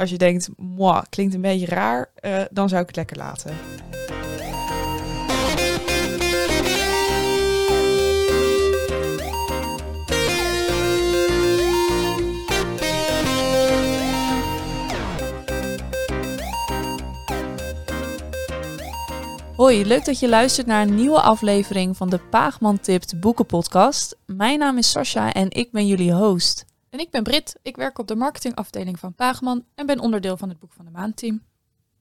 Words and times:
als 0.00 0.10
je 0.10 0.18
denkt, 0.18 0.48
moi, 0.56 1.02
klinkt 1.10 1.34
een 1.34 1.40
beetje 1.40 1.66
raar, 1.66 2.10
eh, 2.14 2.42
dan 2.50 2.68
zou 2.68 2.80
ik 2.80 2.86
het 2.86 2.96
lekker 2.96 3.16
laten. 3.16 3.54
Hoi, 19.56 19.86
leuk 19.86 20.04
dat 20.04 20.18
je 20.18 20.28
luistert 20.28 20.66
naar 20.66 20.82
een 20.82 20.94
nieuwe 20.94 21.20
aflevering 21.20 21.96
van 21.96 22.10
de 22.10 22.18
Paagman 22.18 22.80
Tipt 22.80 23.20
Boekenpodcast. 23.20 24.16
Mijn 24.26 24.58
naam 24.58 24.78
is 24.78 24.90
Sascha 24.90 25.32
en 25.32 25.50
ik 25.50 25.72
ben 25.72 25.86
jullie 25.86 26.12
host. 26.12 26.69
En 26.90 26.98
ik 26.98 27.10
ben 27.10 27.22
Brit. 27.22 27.56
Ik 27.62 27.76
werk 27.76 27.98
op 27.98 28.06
de 28.08 28.16
marketingafdeling 28.16 28.98
van 28.98 29.14
Paagman 29.14 29.64
en 29.74 29.86
ben 29.86 30.00
onderdeel 30.00 30.36
van 30.36 30.48
het 30.48 30.58
Boek 30.58 30.72
van 30.72 30.84
de 30.84 30.90
Maand 30.90 31.16
team. 31.16 31.42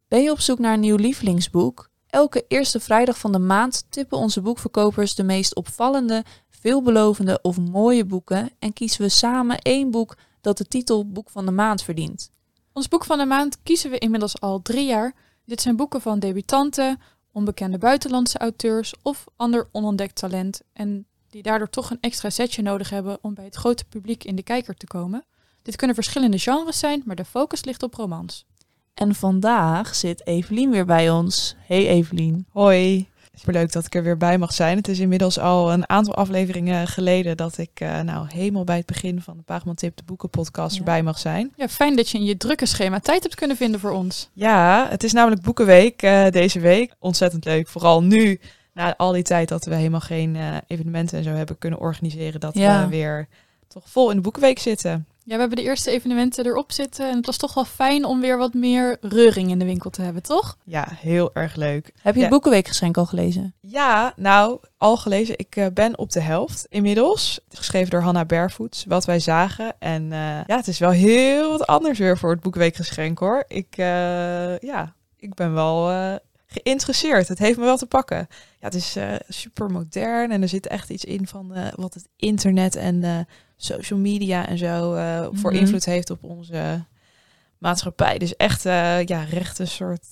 Ben 0.07 0.21
je 0.21 0.31
op 0.31 0.39
zoek 0.39 0.59
naar 0.59 0.73
een 0.73 0.79
nieuw 0.79 0.95
lievelingsboek? 0.95 1.89
Elke 2.07 2.45
eerste 2.47 2.79
vrijdag 2.79 3.17
van 3.17 3.31
de 3.31 3.39
maand 3.39 3.85
tippen 3.89 4.17
onze 4.17 4.41
boekverkopers 4.41 5.15
de 5.15 5.23
meest 5.23 5.55
opvallende, 5.55 6.23
veelbelovende 6.49 7.39
of 7.41 7.57
mooie 7.57 8.05
boeken 8.05 8.49
en 8.59 8.73
kiezen 8.73 9.01
we 9.01 9.09
samen 9.09 9.59
één 9.59 9.91
boek 9.91 10.17
dat 10.41 10.57
de 10.57 10.65
titel 10.65 11.07
Boek 11.07 11.29
van 11.29 11.45
de 11.45 11.51
Maand 11.51 11.81
verdient. 11.81 12.31
Ons 12.73 12.87
Boek 12.87 13.05
van 13.05 13.17
de 13.17 13.25
Maand 13.25 13.63
kiezen 13.63 13.91
we 13.91 13.97
inmiddels 13.97 14.41
al 14.41 14.61
drie 14.61 14.85
jaar. 14.85 15.15
Dit 15.45 15.61
zijn 15.61 15.75
boeken 15.75 16.01
van 16.01 16.19
debutanten, 16.19 16.99
onbekende 17.31 17.77
buitenlandse 17.77 18.37
auteurs 18.37 18.93
of 19.01 19.25
ander 19.35 19.69
onontdekt 19.71 20.15
talent 20.15 20.61
en 20.73 21.07
die 21.29 21.41
daardoor 21.43 21.69
toch 21.69 21.89
een 21.89 21.97
extra 22.01 22.29
setje 22.29 22.61
nodig 22.61 22.89
hebben 22.89 23.17
om 23.21 23.33
bij 23.33 23.45
het 23.45 23.55
grote 23.55 23.85
publiek 23.85 24.23
in 24.23 24.35
de 24.35 24.43
kijker 24.43 24.75
te 24.75 24.87
komen. 24.87 25.25
Dit 25.61 25.75
kunnen 25.75 25.95
verschillende 25.95 26.39
genres 26.39 26.79
zijn, 26.79 27.01
maar 27.05 27.15
de 27.15 27.25
focus 27.25 27.63
ligt 27.63 27.83
op 27.83 27.93
romans. 27.93 28.45
En 28.93 29.15
vandaag 29.15 29.95
zit 29.95 30.27
Evelien 30.27 30.69
weer 30.71 30.85
bij 30.85 31.09
ons. 31.09 31.55
Hey 31.57 31.87
Evelien. 31.87 32.45
Hoi. 32.49 33.07
Superleuk 33.33 33.71
dat 33.71 33.85
ik 33.85 33.95
er 33.95 34.03
weer 34.03 34.17
bij 34.17 34.37
mag 34.37 34.53
zijn. 34.53 34.77
Het 34.77 34.87
is 34.87 34.99
inmiddels 34.99 35.39
al 35.39 35.71
een 35.71 35.89
aantal 35.89 36.15
afleveringen 36.15 36.87
geleden 36.87 37.37
dat 37.37 37.57
ik 37.57 37.79
uh, 37.81 37.99
nou 38.01 38.27
helemaal 38.29 38.63
bij 38.63 38.77
het 38.77 38.85
begin 38.85 39.21
van 39.21 39.37
de 39.37 39.43
Paagman 39.43 39.75
Tip 39.75 39.97
de 39.97 40.03
boekenpodcast 40.05 40.73
Ja. 40.73 40.79
erbij 40.79 41.03
mag 41.03 41.19
zijn. 41.19 41.53
Ja, 41.55 41.67
fijn 41.67 41.95
dat 41.95 42.09
je 42.09 42.17
in 42.17 42.23
je 42.23 42.37
drukke 42.37 42.65
schema 42.65 42.99
tijd 42.99 43.23
hebt 43.23 43.35
kunnen 43.35 43.57
vinden 43.57 43.79
voor 43.79 43.91
ons. 43.91 44.29
Ja, 44.33 44.87
het 44.89 45.03
is 45.03 45.13
namelijk 45.13 45.41
Boekenweek 45.41 46.01
eh, 46.01 46.29
deze 46.29 46.59
week. 46.59 46.93
Ontzettend 46.99 47.45
leuk. 47.45 47.67
Vooral 47.67 48.03
nu, 48.03 48.39
na 48.79 48.95
al 48.97 49.11
die 49.11 49.23
tijd 49.23 49.49
dat 49.49 49.65
we 49.65 49.75
helemaal 49.75 49.99
geen 49.99 50.35
eh, 50.35 50.55
evenementen 50.67 51.17
en 51.17 51.23
zo 51.23 51.29
hebben 51.29 51.57
kunnen 51.57 51.79
organiseren, 51.79 52.39
dat 52.39 52.55
Ja. 52.57 52.81
we 52.83 52.89
weer 52.89 53.27
toch 53.67 53.89
vol 53.89 54.09
in 54.09 54.15
de 54.15 54.21
Boekenweek 54.21 54.59
zitten. 54.59 55.05
Ja, 55.23 55.35
we 55.35 55.39
hebben 55.41 55.57
de 55.57 55.63
eerste 55.63 55.91
evenementen 55.91 56.45
erop 56.45 56.71
zitten 56.71 57.09
en 57.09 57.15
het 57.15 57.25
was 57.25 57.37
toch 57.37 57.53
wel 57.53 57.65
fijn 57.65 58.05
om 58.05 58.21
weer 58.21 58.37
wat 58.37 58.53
meer 58.53 58.97
reuring 59.01 59.49
in 59.49 59.59
de 59.59 59.65
winkel 59.65 59.89
te 59.89 60.01
hebben, 60.01 60.23
toch? 60.23 60.57
Ja, 60.63 60.87
heel 60.95 61.29
erg 61.33 61.55
leuk. 61.55 61.91
Heb 62.01 62.13
je 62.13 62.19
Ja. 62.19 62.25
het 62.25 62.33
Boekenweekgeschenk 62.33 62.97
al 62.97 63.05
gelezen? 63.05 63.53
Ja, 63.59 64.13
nou, 64.15 64.59
al 64.77 64.97
gelezen. 64.97 65.37
Ik 65.37 65.55
eh, 65.55 65.65
ben 65.73 65.97
op 65.97 66.11
de 66.11 66.21
helft 66.21 66.65
inmiddels. 66.69 67.39
Geschreven 67.49 67.89
door 67.89 68.01
Hanna 68.01 68.25
Barefoot, 68.25 68.85
Wat 68.87 69.05
wij 69.05 69.19
zagen. 69.19 69.75
En 69.79 70.03
eh, 70.03 70.19
ja, 70.19 70.55
het 70.55 70.67
is 70.67 70.79
wel 70.79 70.91
heel 70.91 71.49
wat 71.51 71.67
anders 71.67 71.99
weer 71.99 72.17
voor 72.17 72.29
het 72.31 72.39
Boekenweekgeschenk 72.41 73.19
hoor. 73.19 73.43
Ik, 73.47 73.75
ja, 74.61 74.93
ik 75.17 75.33
ben 75.33 75.53
wel 75.53 75.89
geïnteresseerd. 76.51 77.27
Het 77.27 77.39
heeft 77.39 77.57
me 77.57 77.63
wel 77.63 77.77
te 77.77 77.85
pakken. 77.85 78.17
Ja, 78.29 78.65
het 78.65 78.73
is 78.73 78.95
eh, 78.95 79.13
super 79.27 79.69
modern 79.71 80.31
en 80.31 80.41
er 80.41 80.47
zit 80.49 80.67
echt 80.67 80.89
iets 80.89 81.05
in 81.05 81.27
van 81.27 81.53
eh, 81.53 81.67
wat 81.75 81.93
het 81.93 82.07
internet 82.15 82.75
en 82.75 83.03
eh, 83.03 83.19
social 83.57 83.99
media 83.99 84.47
en 84.47 84.57
zo 84.57 84.89
voor 85.33 85.51
Mhm. 85.51 85.61
invloed 85.61 85.85
heeft 85.85 86.09
op 86.09 86.23
onze 86.23 86.85
maatschappij. 87.57 88.17
Dus 88.17 88.35
echt, 88.35 88.63
ja, 88.63 89.23
recht 89.29 89.59
een 89.59 89.67
soort 89.67 90.07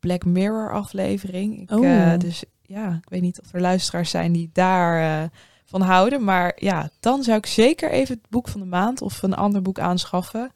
Black 0.00 0.24
Mirror 0.24 0.72
aflevering. 0.72 1.60
Ik, 1.60 1.70
Oh. 1.70 2.18
dus 2.18 2.44
ja, 2.62 2.98
ik 3.02 3.08
weet 3.08 3.20
niet 3.20 3.40
of 3.40 3.52
er 3.52 3.60
luisteraars 3.60 4.10
zijn 4.10 4.32
die 4.32 4.50
daar 4.52 5.30
van 5.64 5.80
houden. 5.80 6.24
Maar 6.24 6.52
ja, 6.56 6.90
dan 7.00 7.22
zou 7.22 7.38
ik 7.38 7.46
zeker 7.46 7.90
even 7.90 8.14
het 8.14 8.30
boek 8.30 8.48
van 8.48 8.60
de 8.60 8.66
maand 8.66 9.00
of 9.02 9.22
een 9.22 9.34
ander 9.34 9.62
boek 9.62 9.78
aanschaffen. 9.78 10.52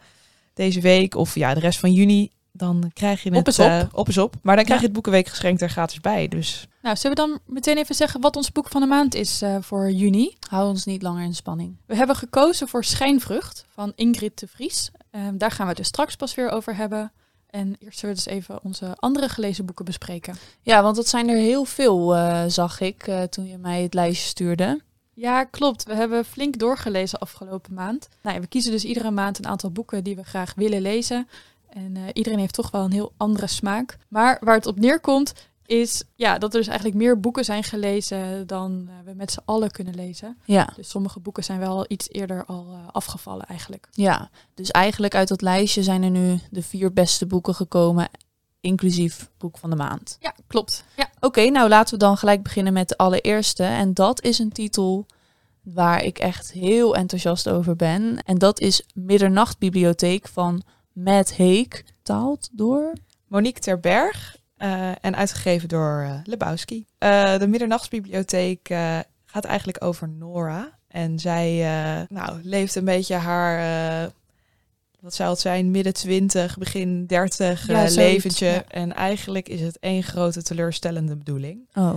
Deze 0.54 0.80
week 0.80 1.14
of 1.14 1.34
ja, 1.34 1.54
de 1.54 1.60
rest 1.60 1.78
van 1.78 1.92
juni. 1.92 2.30
Dan 2.56 2.90
krijg 2.92 3.22
je 3.22 3.28
het 3.28 3.38
Op 3.38 3.48
is 3.48 3.58
op. 3.58 3.66
eh, 3.66 3.82
op 3.92 4.08
is 4.08 4.18
op. 4.18 4.34
Maar 4.42 4.56
dan 4.56 4.64
krijg 4.64 4.80
je 4.80 4.86
het 4.86 4.94
boekenweekgeschenk 4.94 5.60
er 5.60 5.70
gratis 5.70 6.00
bij. 6.00 6.28
Dus 6.28 6.68
Nou, 6.82 6.96
zullen 6.96 7.16
we 7.16 7.22
dan 7.26 7.38
meteen 7.46 7.76
even 7.76 7.94
zeggen 7.94 8.20
wat 8.20 8.36
ons 8.36 8.52
Boek 8.52 8.68
van 8.68 8.80
de 8.80 8.86
Maand 8.86 9.14
is 9.14 9.42
eh, 9.42 9.56
voor 9.60 9.90
juni? 9.90 10.36
Hou 10.48 10.68
ons 10.68 10.84
niet 10.84 11.02
langer 11.02 11.24
in 11.24 11.34
spanning. 11.34 11.76
We 11.86 11.96
hebben 11.96 12.16
gekozen 12.16 12.68
voor 12.68 12.84
Schijnvrucht 12.84 13.64
van 13.68 13.92
Ingrid 13.94 14.38
de 14.40 14.46
Vries. 14.46 14.90
Ehm, 15.10 15.36
daar 15.36 15.50
gaan 15.50 15.62
we 15.62 15.68
het 15.68 15.76
dus 15.76 15.86
straks 15.86 16.16
pas 16.16 16.34
weer 16.34 16.50
over 16.50 16.76
hebben. 16.76 17.12
En 17.50 17.76
eerst 17.78 17.98
zullen 17.98 18.14
we 18.16 18.22
dus 18.24 18.32
even 18.32 18.58
onze 18.62 18.94
andere 18.96 19.28
gelezen 19.28 19.64
boeken 19.66 19.84
bespreken. 19.84 20.36
Ja, 20.60 20.82
want 20.82 20.96
dat 20.96 21.08
zijn 21.08 21.28
er 21.28 21.36
heel 21.36 21.64
veel, 21.64 22.14
eh, 22.16 22.42
zag 22.46 22.80
ik 22.80 23.06
eh, 23.06 23.22
toen 23.22 23.46
je 23.46 23.58
mij 23.58 23.82
het 23.82 23.94
lijstje 23.94 24.28
stuurde. 24.28 24.80
Ja, 25.16 25.44
klopt. 25.44 25.84
We 25.84 25.94
hebben 25.94 26.24
flink 26.24 26.58
doorgelezen 26.58 27.18
afgelopen 27.18 27.74
maand. 27.74 28.08
Nou 28.22 28.34
ja, 28.34 28.40
we 28.40 28.46
kiezen 28.46 28.70
dus 28.72 28.84
iedere 28.84 29.10
maand 29.10 29.38
een 29.38 29.46
aantal 29.46 29.70
boeken 29.70 30.04
die 30.04 30.16
we 30.16 30.22
graag 30.24 30.52
willen 30.56 30.82
lezen. 30.82 31.28
En 31.74 31.96
eh, 31.96 32.02
iedereen 32.12 32.38
heeft 32.38 32.54
toch 32.54 32.70
wel 32.70 32.84
een 32.84 32.92
heel 32.92 33.12
andere 33.16 33.46
smaak. 33.46 33.98
Maar 34.08 34.38
waar 34.40 34.54
het 34.54 34.66
op 34.66 34.78
neerkomt 34.78 35.32
is 35.66 36.02
ja, 36.14 36.38
dat 36.38 36.52
er 36.52 36.58
dus 36.58 36.68
eigenlijk 36.68 36.98
meer 36.98 37.20
boeken 37.20 37.44
zijn 37.44 37.64
gelezen 37.64 38.46
dan 38.46 38.88
eh, 38.88 38.94
we 39.04 39.14
met 39.14 39.32
z'n 39.32 39.42
allen 39.44 39.70
kunnen 39.70 39.94
lezen. 39.94 40.38
Ja, 40.44 40.72
Dus 40.76 40.88
sommige 40.88 41.20
boeken 41.20 41.44
zijn 41.44 41.58
wel 41.58 41.84
iets 41.88 42.08
eerder 42.10 42.44
al 42.44 42.66
eh, 42.70 42.88
afgevallen 42.92 43.46
eigenlijk. 43.46 43.88
ja. 43.90 44.30
Dus 44.54 44.70
eigenlijk 44.70 45.14
uit 45.14 45.28
dat 45.28 45.42
lijstje 45.42 45.82
zijn 45.82 46.02
er 46.02 46.10
nu 46.10 46.38
de 46.50 46.62
vier 46.62 46.92
beste 46.92 47.26
boeken 47.26 47.54
gekomen, 47.54 48.08
inclusief 48.60 49.30
boek 49.38 49.58
van 49.58 49.70
de 49.70 49.76
maand. 49.76 50.16
Ja, 50.20 50.34
klopt. 50.46 50.84
Ja. 50.96 51.10
Oké, 51.20 51.50
nou 51.50 51.68
laten 51.68 51.94
we 51.94 52.04
dan 52.04 52.16
gelijk 52.16 52.42
beginnen 52.42 52.72
met 52.72 52.88
de 52.88 52.96
allereerste. 52.96 53.62
En 53.62 53.94
dat 53.94 54.22
is 54.22 54.38
een 54.38 54.52
titel 54.52 55.06
waar 55.62 56.02
ik 56.02 56.18
echt 56.18 56.52
heel 56.52 56.96
enthousiast 56.96 57.48
over 57.48 57.76
ben. 57.76 58.22
En 58.24 58.38
dat 58.38 58.60
is 58.60 58.82
Middernachtbibliotheek 58.94 60.28
van 60.28 60.62
Matt 60.94 61.36
Haig. 61.36 61.82
Taald 62.02 62.48
door... 62.52 62.92
Monique 63.34 63.60
Terberg 63.60 64.36
eh, 64.56 64.90
en 65.00 65.16
uitgegeven 65.16 65.68
door 65.68 66.00
eh, 66.00 66.18
Lebowski. 66.24 66.86
Eh, 66.98 67.38
de 67.38 67.46
Middernachtsbibliotheek 67.46 68.66
gaat 69.26 69.44
eigenlijk 69.44 69.84
over 69.84 70.08
Nora. 70.08 70.78
En 70.88 71.18
zij 71.18 71.58
nou, 72.08 72.40
leeft 72.42 72.74
een 72.74 72.84
beetje 72.84 73.14
haar, 73.14 74.10
wat 75.00 75.14
zou 75.14 75.30
het 75.30 75.40
zijn, 75.40 75.70
midden 75.70 75.92
twintig, 75.92 76.58
begin 76.58 77.06
dertig 77.06 77.66
Ja, 77.66 77.88
leventje. 77.88 78.46
ja. 78.46 78.64
En 78.68 78.94
eigenlijk 78.94 79.48
is 79.48 79.60
het 79.60 79.78
één 79.78 80.02
grote 80.02 80.42
teleurstellende 80.42 81.16
bedoeling. 81.16 81.66
Oh, 81.74 81.96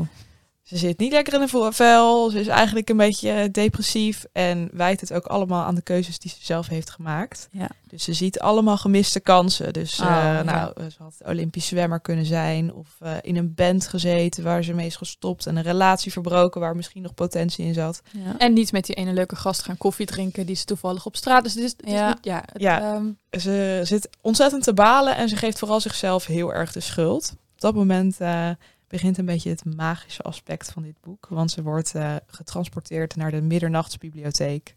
Ze 0.67 0.77
zit 0.77 0.99
niet 0.99 1.11
lekker 1.11 1.33
in 1.33 1.39
de 1.39 1.47
vo- 1.47 1.71
vel. 1.71 2.29
Ze 2.29 2.39
is 2.39 2.47
eigenlijk 2.47 2.89
een 2.89 2.97
beetje 2.97 3.51
depressief. 3.51 4.25
En 4.31 4.69
wijt 4.73 5.01
het 5.01 5.13
ook 5.13 5.25
allemaal 5.25 5.63
aan 5.63 5.75
de 5.75 5.81
keuzes 5.81 6.19
die 6.19 6.31
ze 6.31 6.37
zelf 6.41 6.67
heeft 6.67 6.89
gemaakt. 6.89 7.47
ja. 7.51 7.69
Dus 7.89 8.03
ze 8.03 8.13
ziet 8.13 8.39
allemaal 8.39 8.77
gemiste 8.77 9.19
kansen. 9.19 9.73
Dus 9.73 9.99
Oh, 9.99 10.05
eh, 10.07 10.13
ja. 10.13 10.43
nou, 10.43 10.73
ze 10.89 10.97
had 11.03 11.13
Olympisch 11.25 11.67
zwemmer 11.67 11.99
kunnen 11.99 12.25
zijn. 12.25 12.73
Of 12.73 12.87
eh, 12.99 13.11
in 13.21 13.37
een 13.37 13.53
band 13.53 13.87
gezeten 13.87 14.43
waar 14.43 14.63
ze 14.63 14.73
mee 14.73 14.85
is 14.85 14.95
gestopt. 14.95 15.45
En 15.45 15.55
een 15.55 15.63
relatie 15.63 16.11
verbroken 16.11 16.61
waar 16.61 16.75
misschien 16.75 17.01
nog 17.01 17.13
potentie 17.13 17.65
in 17.65 17.73
zat. 17.73 18.01
ja. 18.11 18.37
En 18.37 18.53
niet 18.53 18.71
met 18.71 18.85
die 18.85 18.95
ene 18.95 19.13
leuke 19.13 19.35
gast 19.35 19.61
gaan 19.63 19.77
koffie 19.77 20.05
drinken 20.05 20.45
die 20.45 20.55
ze 20.55 20.65
toevallig 20.65 21.05
op 21.05 21.15
straat. 21.15 21.43
Dus 21.43 21.53
het 21.53 21.63
is, 21.63 21.71
het 21.77 21.85
is 21.85 21.91
Ja. 21.91 22.07
niet- 22.07 22.17
ja, 22.21 22.43
het, 22.51 22.61
Ja. 22.61 22.81
ehm, 22.93 23.05
Ze 23.41 23.81
zit 23.83 24.09
ontzettend 24.21 24.63
te 24.63 24.73
balen 24.73 25.15
en 25.15 25.29
ze 25.29 25.35
geeft 25.35 25.59
vooral 25.59 25.79
zichzelf 25.79 26.25
heel 26.25 26.53
erg 26.53 26.71
de 26.71 26.79
schuld. 26.79 27.31
Op 27.55 27.61
dat 27.61 27.75
moment 27.75 28.15
eh, 28.19 28.49
begint 28.87 29.17
een 29.17 29.25
beetje 29.25 29.49
het 29.49 29.75
magische 29.75 30.21
aspect 30.21 30.71
van 30.71 30.83
dit 30.83 31.01
boek. 31.01 31.27
Want 31.29 31.51
ze 31.51 31.63
wordt 31.63 31.95
eh, 31.95 32.15
getransporteerd 32.27 33.15
naar 33.15 33.31
de 33.31 33.41
middernachtsbibliotheek. 33.41 34.75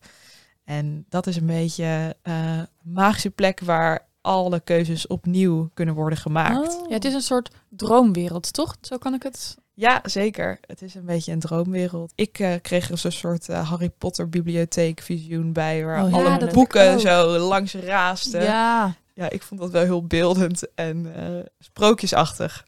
En 0.65 1.07
dat 1.09 1.27
is 1.27 1.37
een 1.37 1.47
beetje 1.47 2.17
eh, 2.23 2.57
een 2.57 2.93
magische 2.93 3.31
plek 3.31 3.61
waar 3.61 4.09
alle 4.21 4.61
keuzes 4.61 5.07
opnieuw 5.07 5.71
kunnen 5.75 5.95
worden 5.95 6.19
gemaakt. 6.19 6.77
Oh. 6.77 6.89
ja, 6.89 6.95
het 6.95 7.05
is 7.05 7.15
een 7.15 7.21
soort 7.21 7.51
droomwereld, 7.69 8.53
toch? 8.53 8.77
Zo 8.81 8.99
kan 8.99 9.15
ik 9.15 9.23
het. 9.23 9.59
Ja, 9.81 10.01
zeker. 10.03 10.59
Het 10.67 10.83
is 10.83 10.95
een 10.95 11.05
beetje 11.05 11.33
een 11.33 11.41
droomwereld. 11.41 12.13
Ik 12.15 12.39
eh, 12.39 12.53
kreeg 12.63 12.91
er 12.91 12.99
zo'n 12.99 13.11
soort 13.11 13.49
eh, 13.49 13.69
Harry 13.69 13.91
Potter 13.91 14.29
bibliotheek 14.29 15.01
visioen 15.01 15.53
bij, 15.53 15.85
waar 15.85 16.05
Oh, 16.05 16.11
ja, 16.11 16.17
alle 16.17 16.51
boeken 16.53 17.01
zo 17.01 17.39
langs 17.39 17.75
raasden. 17.75 18.43
Ja. 18.43 18.95
Ja. 19.15 19.31
ik 19.31 19.43
vond 19.43 19.61
dat 19.61 19.71
wel 19.71 19.83
heel 19.83 20.07
beeldend 20.07 20.75
en 20.75 21.15
eh, 21.17 21.45
sprookjesachtig. 21.59 22.65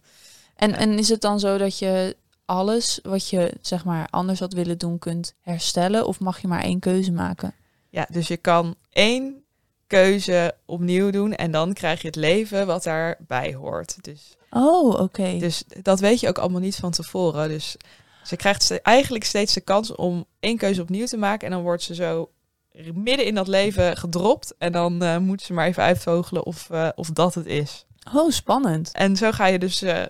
En, 0.62 0.74
en 0.74 0.98
is 0.98 1.08
het 1.08 1.20
dan 1.20 1.40
zo 1.40 1.58
dat 1.58 1.78
je 1.78 2.16
alles 2.44 3.00
wat 3.02 3.28
je 3.28 3.52
zeg 3.60 3.84
maar 3.84 4.06
anders 4.10 4.40
had 4.40 4.52
willen 4.52 4.78
doen 4.78 4.98
kunt 4.98 5.34
herstellen? 5.40 6.06
Of 6.06 6.20
mag 6.20 6.40
je 6.40 6.48
maar 6.48 6.62
één 6.62 6.78
keuze 6.78 7.12
maken? 7.12 7.54
Ja, 7.90 8.06
dus 8.10 8.28
je 8.28 8.36
kan 8.36 8.74
één 8.90 9.44
keuze 9.86 10.54
opnieuw 10.64 11.10
doen 11.10 11.34
en 11.34 11.50
dan 11.50 11.72
krijg 11.72 12.00
je 12.00 12.06
het 12.06 12.16
leven 12.16 12.66
wat 12.66 12.82
daarbij 12.82 13.54
hoort. 13.54 14.04
Dus, 14.04 14.36
Oh, 14.50 15.00
oké. 15.00 15.38
dus 15.38 15.64
dat 15.82 16.00
weet 16.00 16.20
je 16.20 16.28
ook 16.28 16.38
allemaal 16.38 16.60
niet 16.60 16.76
van 16.76 16.90
tevoren. 16.90 17.48
Dus 17.48 17.76
ze 18.24 18.36
krijgt 18.36 18.80
eigenlijk 18.80 19.24
steeds 19.24 19.54
de 19.54 19.60
kans 19.60 19.94
om 19.94 20.24
één 20.40 20.56
keuze 20.56 20.82
opnieuw 20.82 21.06
te 21.06 21.16
maken 21.16 21.46
en 21.46 21.52
dan 21.52 21.62
wordt 21.62 21.82
ze 21.82 21.94
zo 21.94 22.30
midden 22.94 23.26
in 23.26 23.34
dat 23.34 23.48
leven 23.48 23.96
gedropt. 23.96 24.54
En 24.58 24.72
dan 24.72 25.02
uh, 25.02 25.18
moeten 25.18 25.46
ze 25.46 25.52
maar 25.52 25.66
even 25.66 25.82
uitvogelen 25.82 26.46
of, 26.46 26.68
uh, 26.72 26.88
of 26.94 27.10
dat 27.10 27.34
het 27.34 27.46
is. 27.46 27.86
Oh, 28.14 28.30
spannend. 28.30 28.90
En 28.92 29.16
zo 29.16 29.30
ga 29.32 29.46
je 29.46 29.58
dus 29.58 29.82
uh, 29.82 30.02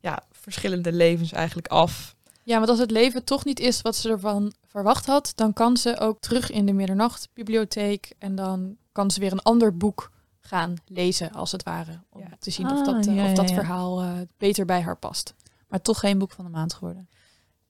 ja, 0.00 0.22
verschillende 0.32 0.92
levens 0.92 1.32
eigenlijk 1.32 1.68
af. 1.68 2.14
Ja, 2.42 2.56
want 2.56 2.68
als 2.68 2.78
het 2.78 2.90
leven 2.90 3.24
toch 3.24 3.44
niet 3.44 3.60
is 3.60 3.82
wat 3.82 3.96
ze 3.96 4.08
ervan 4.10 4.52
verwacht 4.66 5.06
had, 5.06 5.32
dan 5.34 5.52
kan 5.52 5.76
ze 5.76 5.98
ook 5.98 6.20
terug 6.20 6.50
in 6.50 6.66
de 6.66 6.72
middernachtbibliotheek 6.72 8.12
en 8.18 8.34
dan 8.34 8.76
kan 8.92 9.10
ze 9.10 9.20
weer 9.20 9.32
een 9.32 9.42
ander 9.42 9.76
boek 9.76 10.10
gaan 10.40 10.74
lezen, 10.86 11.32
als 11.32 11.52
het 11.52 11.62
ware. 11.62 12.00
Om 12.10 12.20
ja. 12.20 12.28
te 12.38 12.50
zien 12.50 12.70
of 12.70 12.84
dat, 12.84 13.06
Ah, 13.08 13.14
ja, 13.14 13.24
of 13.24 13.32
dat 13.32 13.48
ja, 13.48 13.54
ja. 13.54 13.60
verhaal 13.60 14.02
uh, 14.02 14.12
beter 14.38 14.64
bij 14.64 14.80
haar 14.80 14.96
past. 14.96 15.34
Maar 15.68 15.82
toch 15.82 15.98
geen 15.98 16.18
boek 16.18 16.30
van 16.32 16.44
de 16.44 16.50
maand 16.50 16.74
geworden. 16.74 17.08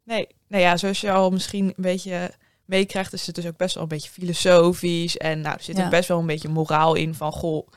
Nee, 0.05 0.27
nou 0.49 0.63
ja, 0.63 0.77
zoals 0.77 1.01
je 1.01 1.13
al 1.13 1.31
misschien 1.31 1.67
een 1.67 1.75
beetje 1.77 2.31
meekrijgt, 2.65 3.13
is 3.13 3.27
het 3.27 3.35
dus 3.35 3.47
ook 3.47 3.57
best 3.57 3.75
wel 3.75 3.83
een 3.83 3.89
beetje 3.89 4.11
filosofisch. 4.11 5.17
En 5.17 5.41
nou, 5.41 5.55
er 5.57 5.63
zit 5.63 5.77
Ja. 5.77 5.85
ook 5.85 5.91
best 5.91 6.09
wel 6.09 6.19
een 6.19 6.27
beetje 6.27 6.49
moraal 6.49 6.95
in 6.95 7.15
van, 7.15 7.33
goh, 7.33 7.69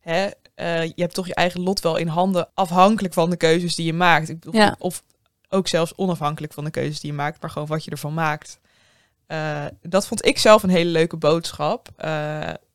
hè, 0.00 0.28
uh, 0.56 0.84
je 0.84 0.92
hebt 1.02 1.14
toch 1.14 1.26
je 1.26 1.34
eigen 1.34 1.60
lot 1.60 1.80
wel 1.80 1.96
in 1.96 2.06
handen, 2.08 2.48
afhankelijk 2.54 3.14
van 3.14 3.30
de 3.30 3.36
keuzes 3.36 3.74
die 3.74 3.86
je 3.86 3.92
maakt. 3.92 4.28
Ik 4.28 4.40
bedoel, 4.40 4.60
Ja. 4.60 4.76
Of 4.78 5.02
ook 5.48 5.68
zelfs 5.68 5.92
onafhankelijk 5.96 6.52
van 6.52 6.64
de 6.64 6.70
keuzes 6.70 7.00
die 7.00 7.10
je 7.10 7.16
maakt, 7.16 7.40
maar 7.40 7.50
gewoon 7.50 7.68
wat 7.68 7.84
je 7.84 7.90
ervan 7.90 8.14
maakt. 8.14 8.58
Uh, 9.28 9.64
dat 9.82 10.06
vond 10.06 10.24
ik 10.26 10.38
zelf 10.38 10.62
een 10.62 10.70
hele 10.70 10.90
leuke 10.90 11.16
boodschap. 11.16 11.88
Uh, 11.98 12.04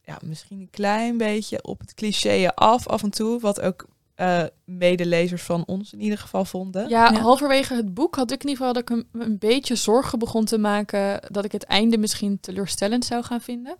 ja, 0.04 0.18
misschien 0.22 0.60
een 0.60 0.69
klein 0.69 1.18
beetje 1.18 1.63
op 1.63 1.80
het 1.80 1.94
cliché 1.94 2.48
af 2.56 2.88
af 2.88 3.04
en 3.04 3.10
toe, 3.10 3.39
wat 3.39 3.62
ook 3.62 3.86
uh, 4.18 4.44
medelezers 4.66 5.42
van 5.42 5.63
ons 5.66 5.94
in 5.94 6.01
ieder 6.01 6.18
geval 6.18 6.45
vonden. 6.45 6.89
Ja, 6.89 7.12
Ja. 7.12 7.19
halverwege 7.19 7.75
het 7.75 7.94
boek 7.94 8.16
had 8.16 8.31
ik 8.31 8.44
in 8.44 8.50
ieder 8.50 8.66
geval 8.66 8.74
dat 8.74 8.81
ik 8.81 8.89
een, 8.89 9.22
een 9.22 9.38
beetje 9.38 9.75
zorgen 9.75 10.19
begon 10.19 10.45
te 10.45 10.57
maken 10.57 11.22
dat 11.31 11.45
ik 11.45 11.51
het 11.51 11.63
einde 11.63 11.98
misschien 11.98 12.39
teleurstellend 12.39 13.06
zou 13.06 13.24
gaan 13.24 13.42
vinden. 13.42 13.77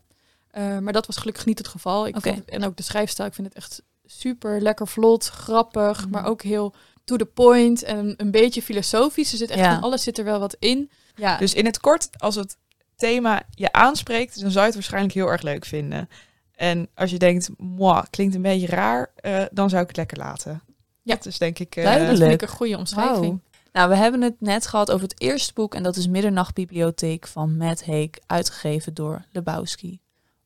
Uh, 0.58 0.78
maar 0.78 0.94
dat 0.94 1.06
was 1.06 1.18
gelukkig 1.18 1.46
niet 1.46 1.58
het 1.58 1.68
geval. 1.68 2.08
Ik 2.08 2.16
vond, 2.20 2.46
en 2.46 2.64
ook 2.66 2.76
de 2.78 2.84
schrijfstijl, 2.84 3.28
ik 3.30 3.34
vind 3.36 3.48
het 3.48 3.56
echt 3.58 3.82
super 4.20 4.62
lekker 4.62 4.88
vlot, 4.88 5.28
grappig, 5.28 6.02
Mhm. 6.02 6.10
maar 6.10 6.26
ook 6.26 6.42
heel 6.42 6.74
to 7.04 7.16
the 7.16 7.26
point 7.26 7.84
en 7.84 8.14
een 8.18 8.32
beetje 8.32 8.62
filosofisch. 8.62 9.32
Er 9.32 9.38
zit 9.38 9.50
echt 9.50 9.60
Ja. 9.60 9.74
van 9.74 9.84
alles 9.84 10.04
zit 10.04 10.18
er 10.18 10.24
wel 10.24 10.40
wat 10.40 10.56
in. 10.60 10.90
Ja, 11.16 11.38
Dus 11.38 11.54
in 11.54 11.66
het 11.66 11.80
kort, 11.80 12.10
als 12.18 12.36
het 12.36 12.58
thema 12.96 13.42
je 13.50 13.72
aanspreekt, 13.72 14.34
dan 14.42 14.50
zou 14.52 14.60
je 14.60 14.66
het 14.66 14.74
waarschijnlijk 14.74 15.14
heel 15.14 15.28
erg 15.28 15.42
leuk 15.42 15.66
vinden. 15.66 16.10
En 16.56 16.90
als 16.96 17.12
je 17.12 17.18
denkt, 17.18 17.50
moi, 17.58 18.04
klinkt 18.10 18.36
een 18.36 18.42
beetje 18.42 18.68
raar, 18.68 19.12
uh, 19.22 19.44
dan 19.52 19.70
zou 19.70 19.82
ik 19.82 19.88
het 19.88 19.98
lekker 19.98 20.18
laten. 20.18 20.62
Ja. 21.02 21.16
Dat 21.16 21.26
is 21.26 21.38
denk 21.38 21.60
ik... 21.60 21.76
Uh, 21.76 21.84
Duidelijk. 21.84 22.12
dat 22.20 22.28
vind 22.28 22.42
ik 22.42 22.50
een 22.50 22.56
goede 22.56 22.78
omschrijving. 22.78 23.42
Nou, 23.72 23.90
we 23.90 23.96
hebben 23.96 24.22
het 24.22 24.42
net 24.42 24.68
gehad 24.68 24.92
over 24.92 25.08
het 25.08 25.22
eerste 25.22 25.54
boek 25.54 25.76
en 25.76 25.84
dat 25.84 25.96
is 25.96 26.08
Middernachtbibliotheek 26.08 27.28
van 27.28 27.58
Matt 27.58 27.86
Haig, 27.86 28.10
uitgegeven 28.26 28.94
door 28.94 29.26
Lebowski. 29.32 30.00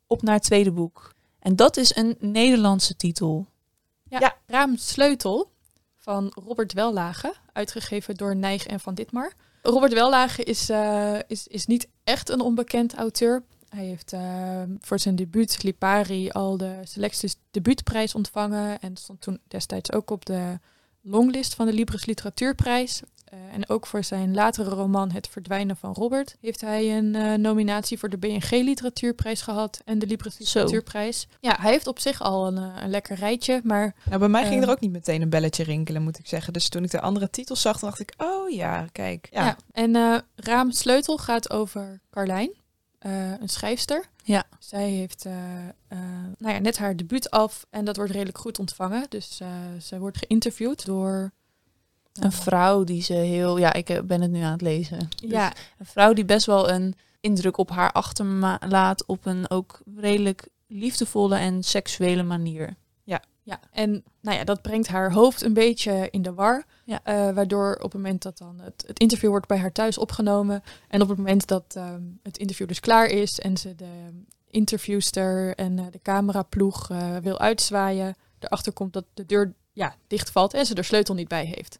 Op 0.07 0.21
naar 0.21 0.33
het 0.35 0.43
tweede 0.43 0.71
boek. 0.71 1.13
En 1.39 1.55
dat 1.55 1.77
is 1.77 1.95
een 1.95 2.15
Nederlandse 2.19 2.95
titel. 2.95 3.47
Ja, 4.09 4.19
Ja. 4.19 4.37
Raam 4.47 4.77
Sleutel 4.77 5.51
van 5.97 6.31
Robert 6.45 6.73
Wellage, 6.73 7.33
uitgegeven 7.53 8.15
door 8.15 8.35
Nijg 8.35 8.65
en 8.65 8.79
Van 8.79 8.93
Ditmar. 8.93 9.33
Robert 9.61 9.93
Wellage 9.93 10.43
is, 10.43 10.69
uh, 10.69 11.19
is, 11.27 11.47
is 11.47 11.65
niet 11.65 11.87
echt 12.03 12.29
een 12.29 12.41
onbekend 12.41 12.93
auteur. 12.93 13.43
Hij 13.69 13.85
heeft 13.85 14.13
uh, 14.13 14.61
voor 14.79 14.99
zijn 14.99 15.15
debuut 15.15 15.63
Lipari 15.63 16.29
al 16.29 16.57
de 16.57 16.79
Selectus 16.83 17.35
debuutprijs 17.51 18.15
ontvangen 18.15 18.79
en 18.79 18.97
stond 18.97 19.21
toen 19.21 19.39
destijds 19.47 19.91
ook 19.91 20.09
op 20.09 20.25
de 20.25 20.59
longlist 21.01 21.53
van 21.53 21.65
de 21.65 21.73
Libris 21.73 22.05
Literatuurprijs. 22.05 23.01
En 23.55 23.69
ook 23.69 23.87
voor 23.87 24.03
zijn 24.03 24.33
latere 24.33 24.69
roman 24.69 25.11
Het 25.11 25.27
Verdwijnen 25.27 25.77
van 25.77 25.93
Robert 25.93 26.35
heeft 26.41 26.61
hij 26.61 26.97
een 26.97 27.15
uh, 27.15 27.33
nominatie 27.33 27.99
voor 27.99 28.09
de 28.09 28.17
BNG 28.17 28.49
Literatuurprijs 28.49 29.41
gehad 29.41 29.81
en 29.85 29.99
de 29.99 30.07
Libris 30.07 30.39
Literatuurprijs. 30.39 31.27
Ja, 31.39 31.57
hij 31.59 31.71
heeft 31.71 31.87
op 31.87 31.99
zich 31.99 32.21
al 32.21 32.47
een, 32.47 32.57
uh, 32.57 32.83
een 32.83 32.89
lekker 32.89 33.15
rijtje, 33.15 33.61
maar... 33.63 33.95
Nou, 34.05 34.19
bij 34.19 34.27
mij 34.27 34.43
ging 34.43 34.55
eh, 34.55 34.67
er 34.67 34.69
ook 34.69 34.79
niet 34.79 34.91
meteen 34.91 35.21
een 35.21 35.29
belletje 35.29 35.63
rinkelen, 35.63 36.03
moet 36.03 36.19
ik 36.19 36.27
zeggen. 36.27 36.53
Dus 36.53 36.69
toen 36.69 36.83
ik 36.83 36.91
de 36.91 37.01
andere 37.01 37.29
titels 37.29 37.61
zag, 37.61 37.79
dacht 37.79 37.99
ik, 37.99 38.13
oh 38.17 38.49
ja, 38.49 38.87
kijk. 38.91 39.27
Ja, 39.31 39.45
Ja. 39.45 39.57
En 39.71 39.95
uh, 39.95 40.17
Raam 40.35 40.71
Sleutel 40.71 41.17
gaat 41.17 41.49
over 41.49 42.01
Carlijn, 42.09 42.51
een 43.39 43.49
schrijfster. 43.49 44.05
Ja. 44.23 44.43
Zij 44.59 44.89
heeft 44.89 45.25
uh, 45.25 45.33
nou 46.37 46.53
ja, 46.53 46.59
net 46.59 46.77
haar 46.77 46.95
debuut 46.95 47.29
af 47.29 47.65
en 47.69 47.85
dat 47.85 47.95
wordt 47.95 48.11
redelijk 48.11 48.37
goed 48.37 48.59
ontvangen. 48.59 49.05
Dus 49.09 49.39
uh, 49.41 49.47
zij 49.79 49.99
wordt 49.99 50.17
geïnterviewd 50.17 50.85
door... 50.85 51.31
Een 52.19 52.31
vrouw 52.31 52.83
die 52.83 53.01
ze 53.01 53.13
heel... 53.13 53.57
Ja, 53.57 53.73
ik 53.73 53.89
eh, 53.89 54.01
ben 54.01 54.21
het 54.21 54.31
nu 54.31 54.41
aan 54.41 54.51
het 54.51 54.61
lezen. 54.61 55.09
Dus 55.21 55.29
ja, 55.31 55.53
Een 55.77 55.85
vrouw 55.85 56.13
die 56.13 56.25
best 56.25 56.45
wel 56.45 56.69
een 56.69 56.95
indruk 57.19 57.57
op 57.57 57.69
haar 57.69 57.91
achterlaat 57.91 59.05
op 59.05 59.25
een 59.25 59.49
ook 59.49 59.81
redelijk 59.95 60.47
liefdevolle 60.67 61.35
en 61.35 61.63
seksuele 61.63 62.23
manier. 62.23 62.75
ja, 63.45 63.59
en 63.71 64.03
nou 64.21 64.37
ja, 64.37 64.43
dat 64.43 64.61
brengt 64.61 64.87
haar 64.87 65.11
hoofd 65.11 65.41
een 65.41 65.53
beetje 65.53 66.07
in 66.11 66.21
de 66.21 66.33
war. 66.33 66.65
Ja. 66.85 66.99
Uh, 67.05 67.35
waardoor 67.35 67.75
op 67.75 67.91
het 67.91 67.93
moment 67.93 68.21
dat 68.21 68.37
dan 68.37 68.59
het, 68.59 68.83
het, 68.87 68.99
interview 68.99 69.29
wordt 69.29 69.47
bij 69.47 69.57
haar 69.57 69.71
thuis 69.71 69.97
opgenomen. 69.97 70.63
En 70.87 71.01
op 71.01 71.07
het 71.07 71.17
moment 71.17 71.47
dat 71.47 71.75
um, 71.77 72.19
het 72.23 72.37
interview 72.37 72.67
dus 72.67 72.79
klaar 72.79 73.07
is 73.07 73.39
en 73.39 73.57
ze 73.57 73.75
de 73.75 74.23
interviewster 74.49 75.55
en 75.55 75.77
uh, 75.77 75.85
de 75.91 75.99
cameraploeg 76.01 76.89
uh, 76.89 77.17
wil 77.17 77.39
uitzwaaien. 77.39 78.15
Erachter 78.39 78.73
komt 78.73 78.93
dat 78.93 79.05
de 79.13 79.25
deur 79.25 79.53
ja, 79.71 79.95
dichtvalt 80.07 80.53
en 80.53 80.65
ze 80.65 80.75
er 80.75 80.83
sleutel 80.83 81.15
niet 81.15 81.27
bij 81.27 81.45
heeft. 81.45 81.77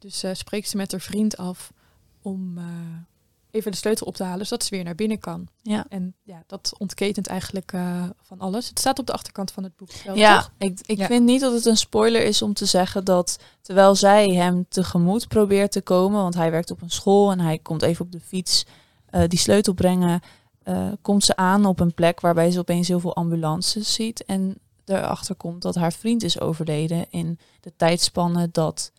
Dus 0.00 0.24
uh, 0.24 0.30
spreekt 0.34 0.68
ze 0.68 0.76
met 0.76 0.90
haar 0.90 1.00
vriend 1.00 1.36
af 1.36 1.72
om 2.22 2.58
uh, 2.58 2.64
even 3.50 3.70
de 3.70 3.76
sleutel 3.76 4.06
op 4.06 4.14
te 4.14 4.24
halen, 4.24 4.46
zodat 4.46 4.64
ze 4.64 4.74
weer 4.74 4.84
naar 4.84 4.94
binnen 4.94 5.18
kan. 5.18 5.48
Ja. 5.62 5.86
En 5.88 6.14
ja, 6.22 6.42
dat 6.46 6.72
ontketent 6.78 7.26
eigenlijk 7.26 7.72
uh, 7.72 8.04
van 8.22 8.38
alles. 8.38 8.68
Het 8.68 8.78
staat 8.78 8.98
op 8.98 9.06
de 9.06 9.12
achterkant 9.12 9.52
van 9.52 9.62
het 9.62 9.76
boek. 9.76 9.90
Wel, 10.04 10.16
ja, 10.16 10.36
toch? 10.36 10.52
ik, 10.58 10.78
ik 10.86 10.98
Ja. 10.98 11.06
vind 11.06 11.24
niet 11.24 11.40
dat 11.40 11.52
het 11.52 11.64
een 11.64 11.76
spoiler 11.76 12.24
is 12.24 12.42
om 12.42 12.54
te 12.54 12.66
zeggen 12.66 13.04
dat 13.04 13.38
terwijl 13.62 13.94
zij 13.94 14.30
hem 14.30 14.66
tegemoet 14.68 15.28
probeert 15.28 15.72
te 15.72 15.82
komen, 15.82 16.22
want 16.22 16.34
hij 16.34 16.50
werkt 16.50 16.70
op 16.70 16.82
een 16.82 16.90
school 16.90 17.30
en 17.30 17.40
hij 17.40 17.58
komt 17.58 17.82
even 17.82 18.04
op 18.04 18.12
de 18.12 18.20
fiets 18.20 18.64
uh, 19.10 19.22
die 19.28 19.38
sleutel 19.38 19.72
brengen, 19.72 20.20
uh, 20.64 20.88
komt 21.02 21.24
ze 21.24 21.36
aan 21.36 21.66
op 21.66 21.80
een 21.80 21.94
plek 21.94 22.20
waarbij 22.20 22.50
ze 22.50 22.58
opeens 22.58 22.88
heel 22.88 23.00
veel 23.00 23.16
ambulances 23.16 23.92
ziet 23.94 24.24
en 24.24 24.58
erachter 24.84 25.34
komt 25.34 25.62
dat 25.62 25.74
haar 25.74 25.92
vriend 25.92 26.22
is 26.22 26.40
overleden 26.40 27.06
in 27.10 27.38
de 27.60 27.72
tijdspanne 27.76 28.48
dat 28.52 28.92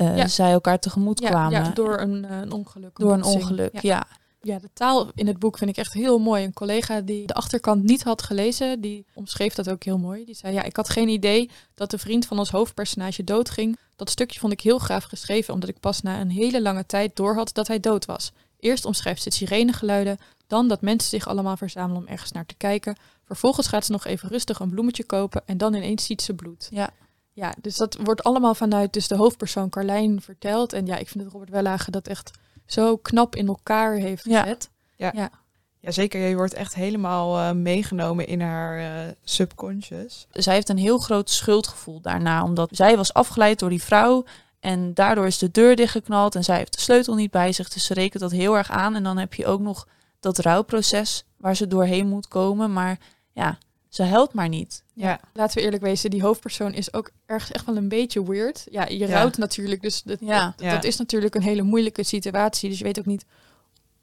uh, 0.00 0.16
Ja. 0.16 0.26
zij 0.26 0.52
elkaar 0.52 0.78
tegemoet 0.78 1.20
Ja, 1.20 1.28
kwamen. 1.28 1.64
ja, 1.64 1.70
door 1.70 2.00
een, 2.00 2.24
eh, 2.24 2.38
een 2.40 2.52
ongeluk. 2.52 2.98
Door 2.98 3.12
een 3.12 3.24
ongeluk, 3.24 3.80
Ja. 3.80 4.06
ja. 4.40 4.58
De 4.58 4.70
taal 4.72 5.08
in 5.14 5.26
het 5.26 5.38
boek 5.38 5.58
vind 5.58 5.70
ik 5.70 5.76
echt 5.76 5.92
heel 5.92 6.18
mooi. 6.18 6.44
Een 6.44 6.52
collega 6.52 7.00
die 7.00 7.26
de 7.26 7.34
achterkant 7.34 7.82
niet 7.82 8.02
had 8.02 8.22
gelezen, 8.22 8.80
die 8.80 9.06
omschreef 9.14 9.54
dat 9.54 9.70
ook 9.70 9.84
heel 9.84 9.98
mooi. 9.98 10.24
Die 10.24 10.34
zei, 10.34 10.54
ja, 10.54 10.62
ik 10.62 10.76
had 10.76 10.88
geen 10.90 11.08
idee 11.08 11.50
dat 11.74 11.90
de 11.90 11.98
vriend 11.98 12.26
van 12.26 12.38
ons 12.38 12.50
hoofdpersonage 12.50 13.24
doodging. 13.24 13.78
Dat 13.96 14.10
stukje 14.10 14.40
vond 14.40 14.52
ik 14.52 14.60
heel 14.60 14.78
gaaf 14.78 15.04
geschreven, 15.04 15.54
omdat 15.54 15.68
ik 15.68 15.80
pas 15.80 16.02
na 16.02 16.20
een 16.20 16.30
hele 16.30 16.62
lange 16.62 16.86
tijd 16.86 17.16
doorhad 17.16 17.54
dat 17.54 17.66
hij 17.68 17.80
dood 17.80 18.04
was. 18.04 18.32
Eerst 18.60 18.84
omschrijft 18.84 19.22
ze 19.22 19.28
het 19.28 19.36
sirenegeluiden, 19.36 20.18
dan 20.46 20.68
dat 20.68 20.80
mensen 20.82 21.08
zich 21.08 21.28
allemaal 21.28 21.56
verzamelen 21.56 22.02
om 22.02 22.08
ergens 22.08 22.32
naar 22.32 22.46
te 22.46 22.54
kijken. 22.54 22.96
Vervolgens 23.24 23.66
gaat 23.66 23.84
ze 23.84 23.92
nog 23.92 24.04
even 24.06 24.28
rustig 24.28 24.58
een 24.60 24.70
bloemetje 24.70 25.04
kopen 25.04 25.42
en 25.46 25.58
dan 25.58 25.74
ineens 25.74 26.04
ziet 26.04 26.22
ze 26.22 26.34
bloed. 26.34 26.68
Ja. 26.70 26.90
Ja, 27.32 27.54
dus 27.60 27.76
dat 27.76 27.96
wordt 28.02 28.22
allemaal 28.22 28.54
vanuit 28.54 28.92
dus 28.92 29.08
de 29.08 29.16
hoofdpersoon 29.16 29.68
Carlijn 29.68 30.20
verteld. 30.22 30.72
En 30.72 30.86
ja, 30.86 30.96
ik 30.96 31.08
vind 31.08 31.24
dat 31.24 31.32
Robert 31.32 31.50
Wellage 31.50 31.90
dat 31.90 32.06
echt 32.06 32.30
zo 32.66 32.96
knap 32.96 33.36
in 33.36 33.46
elkaar 33.46 33.94
heeft 33.94 34.24
Ja. 34.24 34.40
gezet. 34.40 34.70
ja 35.80 35.90
zeker. 35.90 36.20
Je 36.28 36.36
wordt 36.36 36.54
echt 36.54 36.74
helemaal 36.74 37.38
uh, 37.38 37.50
meegenomen 37.52 38.26
in 38.26 38.40
haar 38.40 38.78
uh, 38.80 39.12
subconscious. 39.24 40.26
zij 40.32 40.54
heeft 40.54 40.68
een 40.68 40.78
heel 40.78 40.98
groot 40.98 41.30
schuldgevoel 41.30 42.00
daarna, 42.00 42.42
omdat 42.44 42.68
zij 42.72 42.96
was 42.96 43.12
afgeleid 43.14 43.58
door 43.58 43.70
die 43.70 43.82
vrouw 43.82 44.24
en 44.60 44.94
daardoor 44.94 45.26
is 45.26 45.38
de 45.38 45.50
deur 45.50 45.76
dichtgeknald 45.76 46.34
en 46.34 46.44
zij 46.44 46.56
heeft 46.56 46.74
de 46.74 46.80
sleutel 46.80 47.14
niet 47.14 47.30
bij 47.30 47.52
zich, 47.52 47.68
dus 47.68 47.84
ze 47.86 47.94
rekent 47.94 48.22
dat 48.22 48.30
heel 48.30 48.56
erg 48.56 48.70
aan. 48.70 48.94
En 48.94 49.02
dan 49.02 49.18
heb 49.18 49.34
je 49.34 49.46
ook 49.46 49.60
nog 49.60 49.86
dat 50.20 50.38
rouwproces 50.38 51.24
waar 51.36 51.56
ze 51.56 51.66
doorheen 51.66 52.08
moet 52.08 52.28
komen, 52.28 52.72
maar 52.72 52.98
ja, 53.32 53.58
ze 53.90 54.02
helpt 54.02 54.34
maar 54.34 54.48
niet. 54.48 54.84
Ja. 54.94 55.20
Laten 55.32 55.56
we 55.56 55.62
eerlijk 55.64 55.82
wezen, 55.82 56.10
die 56.10 56.22
hoofdpersoon 56.22 56.72
is 56.74 56.92
ook 56.92 57.10
ergens 57.26 57.50
echt 57.50 57.64
wel 57.66 57.76
een 57.76 57.88
beetje 57.88 58.24
weird. 58.30 58.66
Ja, 58.70 58.86
je 58.86 58.98
Ja. 58.98 59.06
rouwt 59.06 59.36
natuurlijk, 59.36 59.82
dus 59.82 60.02
dat, 60.02 60.18
Ja. 60.20 60.44
dat, 60.44 60.54
Ja. 60.66 60.74
dat 60.74 60.84
is 60.84 60.96
natuurlijk 60.96 61.34
een 61.34 61.42
hele 61.42 61.62
moeilijke 61.62 62.02
situatie. 62.02 62.68
Dus 62.68 62.78
je 62.78 62.84
weet 62.84 62.98
ook 62.98 63.06
niet 63.06 63.24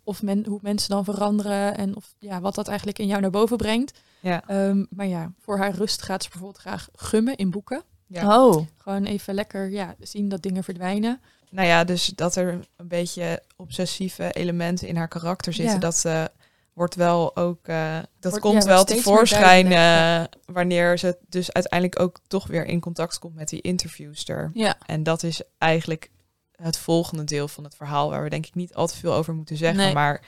of 0.04 0.22
men, 0.24 0.46
hoe 0.46 0.60
mensen 0.62 0.90
dan 0.90 1.04
veranderen 1.04 1.78
en 1.78 1.96
of, 1.96 2.14
ja, 2.20 2.42
wat 2.42 2.56
dat 2.56 2.68
eigenlijk 2.68 3.00
in 3.00 3.08
jou 3.08 3.22
naar 3.22 3.30
boven 3.30 3.58
brengt. 3.58 4.00
Ja. 4.20 4.44
Ehm, 4.48 4.86
maar 4.90 5.08
ja, 5.08 5.32
voor 5.40 5.58
haar 5.58 5.76
rust 5.76 6.02
gaat 6.02 6.24
ze 6.24 6.30
bijvoorbeeld 6.30 6.62
graag 6.62 6.90
gummen 6.96 7.36
in 7.36 7.50
boeken. 7.50 7.84
Ja. 8.08 8.46
Oh, 8.46 8.66
Gewoon 8.78 9.04
even 9.06 9.34
lekker 9.34 9.70
ja, 9.70 9.96
zien 10.00 10.30
dat 10.30 10.42
dingen 10.42 10.64
verdwijnen. 10.64 11.22
Nou 11.50 11.68
ja, 11.68 11.84
dus 11.84 12.06
dat 12.16 12.36
er 12.36 12.60
een 12.76 12.88
beetje 12.88 13.44
obsessieve 13.56 14.32
elementen 14.32 14.88
in 14.88 14.96
haar 14.96 15.08
karakter 15.08 15.54
zitten, 15.54 15.74
Ja. 15.74 15.80
dat 15.80 16.04
uh, 16.06 16.24
wordt 16.78 16.96
wel 16.96 17.36
ook, 17.36 17.68
uh, 17.68 17.96
dat 18.20 18.32
Wordt- 18.32 18.40
komt 18.46 18.64
ja, 18.64 18.70
wel 18.70 18.84
tevoorschijn 18.84 19.72
uh, 19.72 20.24
wanneer 20.46 20.98
ze 21.00 21.18
dus 21.30 21.52
uiteindelijk 21.54 22.02
ook 22.02 22.20
toch 22.28 22.48
weer 22.48 22.66
in 22.66 22.80
contact 22.80 23.20
komt 23.20 23.36
met 23.36 23.50
die 23.50 23.62
interviewster. 23.62 24.52
ja. 24.54 24.78
En 24.86 25.04
dat 25.04 25.24
is 25.24 25.42
eigenlijk 25.58 26.12
het 26.52 26.78
volgende 26.78 27.24
deel 27.24 27.48
van 27.48 27.64
het 27.64 27.76
verhaal, 27.76 28.10
waar 28.10 28.24
we 28.24 28.30
denk 28.30 28.46
ik 28.46 28.56
niet 28.56 28.74
al 28.74 28.88
te 28.88 28.98
veel 28.98 29.14
over 29.14 29.34
moeten 29.34 29.58
zeggen. 29.58 29.78
Nee. 29.84 29.94
Maar 29.94 30.22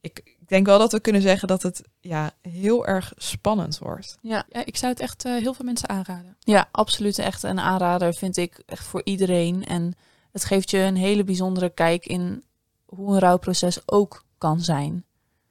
ik 0.00 0.20
ik 0.24 0.54
denk 0.54 0.66
wel 0.66 0.78
dat 0.78 0.92
we 0.92 1.00
kunnen 1.00 1.22
zeggen 1.22 1.48
dat 1.48 1.62
het 1.62 1.82
ja, 2.00 2.30
heel 2.42 2.86
erg 2.86 3.12
spannend 3.16 3.78
wordt. 3.78 4.18
Ja, 4.20 4.44
Ja, 4.48 4.64
ik 4.64 4.76
zou 4.76 4.92
het 4.92 5.00
echt 5.00 5.24
eh, 5.24 5.32
heel 5.36 5.54
veel 5.54 5.64
mensen 5.64 5.88
aanraden. 5.88 6.36
ja, 6.40 6.68
absoluut 6.72 7.18
echt 7.18 7.42
een 7.42 7.60
aanrader 7.60 8.14
vind 8.14 8.36
ik 8.36 8.62
echt 8.66 8.86
voor 8.86 9.00
iedereen. 9.04 9.64
En 9.64 9.94
het 10.32 10.44
geeft 10.44 10.70
je 10.70 10.78
een 10.78 10.96
hele 10.96 11.24
bijzondere 11.24 11.68
kijk 11.70 12.06
in 12.06 12.44
hoe 12.86 13.12
een 13.14 13.18
rouwproces 13.20 13.80
ook 13.86 14.24
kan 14.38 14.60
zijn. 14.60 15.04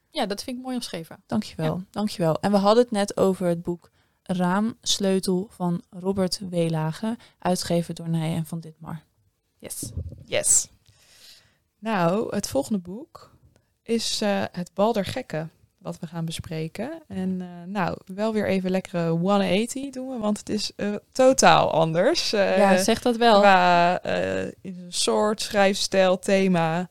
Ja, 0.09 0.25
dat 0.25 0.43
vind 0.43 0.57
ik 0.57 0.63
mooi 0.63 0.75
omschreven. 0.75 1.23
Dankjewel, 1.25 1.81
dankjewel. 1.91 2.39
En 2.41 2.51
we 2.51 2.57
hadden 2.57 2.83
het 2.83 2.91
net 2.91 3.17
over 3.17 3.47
het 3.47 3.61
boek 3.61 3.89
Raamsleutel 4.23 5.47
van 5.51 5.81
Robert 5.89 6.39
Weelage, 6.49 7.17
uitgegeven 7.39 7.95
door 7.95 8.09
Nij 8.09 8.35
en 8.35 8.45
van 8.45 8.59
Ditmar. 8.59 9.01
Yes. 9.59 9.91
Yes. 10.25 10.67
Nou, 11.79 12.35
het 12.35 12.47
volgende 12.47 12.79
boek 12.79 13.31
is 13.83 14.21
eh, 14.21 14.43
Het 14.51 14.71
Bal 14.73 14.93
der 14.93 15.05
Gekken, 15.05 15.51
wat 15.77 15.99
we 15.99 16.07
gaan 16.07 16.25
bespreken. 16.25 17.01
En 17.07 17.41
eh, 17.41 17.47
nou, 17.65 17.97
wel 18.05 18.33
weer 18.33 18.47
even 18.47 18.71
lekkere 18.71 19.09
180 19.09 19.89
doen 19.89 20.09
we, 20.09 20.17
want 20.17 20.37
het 20.37 20.49
is 20.49 20.71
eh, 20.75 20.95
totaal 21.11 21.71
anders. 21.71 22.33
eh, 22.33 22.57
ja, 22.57 22.77
zeg 22.83 23.01
dat 23.01 23.15
wel. 23.17 23.39
Qua 23.39 24.01
eh, 24.01 24.43
in 24.61 24.79
een 24.79 24.93
soort, 24.93 25.41
schrijfstijl, 25.41 26.19
thema. 26.19 26.89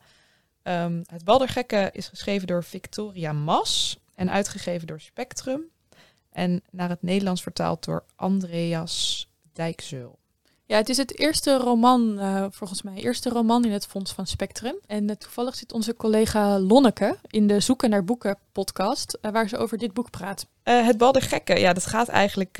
Ehm, 0.66 1.02
het 1.06 1.24
Bal 1.24 1.38
der 1.38 1.48
Gekken 1.48 1.92
is 1.92 2.08
geschreven 2.08 2.46
door 2.46 2.64
Victoria 2.64 3.32
Mas 3.32 3.98
en 4.14 4.30
uitgegeven 4.30 4.86
door 4.86 5.00
Spectrum. 5.00 5.60
En 6.32 6.62
naar 6.70 6.88
het 6.88 7.02
Nederlands 7.02 7.42
vertaald 7.42 7.84
door 7.84 8.04
Andreas 8.16 9.28
Dijkzeul. 9.52 10.18
Ja, 10.64 10.76
het 10.76 10.88
is 10.88 10.96
het 10.96 11.18
eerste 11.18 11.56
roman, 11.56 12.18
eh, 12.18 12.46
volgens 12.50 12.82
mij, 12.82 12.94
eerste 12.96 13.28
roman 13.28 13.64
in 13.64 13.72
het 13.72 13.86
Fonds 13.86 14.12
van 14.12 14.26
Spectrum. 14.26 14.76
En 14.86 15.10
eh, 15.10 15.16
toevallig 15.16 15.54
zit 15.54 15.72
onze 15.72 15.94
collega 15.94 16.58
Lonneke 16.58 17.18
in 17.26 17.46
de 17.46 17.60
Zoeken 17.60 17.90
naar 17.90 18.04
Boeken 18.04 18.38
podcast, 18.52 19.18
eh, 19.20 19.32
waar 19.32 19.48
ze 19.48 19.56
over 19.56 19.78
dit 19.78 19.92
boek 19.92 20.10
praat. 20.10 20.46
Het 20.62 20.98
Bal 20.98 21.12
der 21.12 21.22
Gekken, 21.22 21.60
ja, 21.60 21.72
dat 21.72 21.86
gaat 21.86 22.08
eigenlijk 22.08 22.58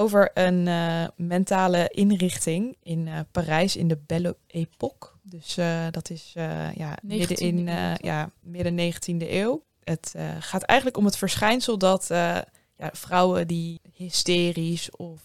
over 0.00 0.30
een 0.34 0.68
eh, 0.68 1.04
mentale 1.16 1.88
inrichting 1.88 2.76
in 2.82 3.08
eh, 3.08 3.18
Parijs 3.30 3.76
in 3.76 3.88
de 3.88 3.98
Belle 4.06 4.36
Époque. 4.46 5.10
Dus 5.22 5.56
eh, 5.56 5.86
dat 5.90 6.10
is 6.10 6.30
ja, 6.74 6.96
midden 7.02 7.36
19e 7.36 7.40
in 7.40 7.66
ja, 8.00 8.30
midden 8.40 8.92
19e 8.92 9.30
eeuw. 9.30 9.62
Het 9.84 10.14
gaat 10.38 10.62
eigenlijk 10.62 10.98
om 10.98 11.04
het 11.04 11.16
verschijnsel 11.16 11.78
dat 11.78 12.06
ja, 12.08 12.90
vrouwen 12.92 13.46
die 13.46 13.80
hysterisch 13.94 14.90
of 14.90 15.20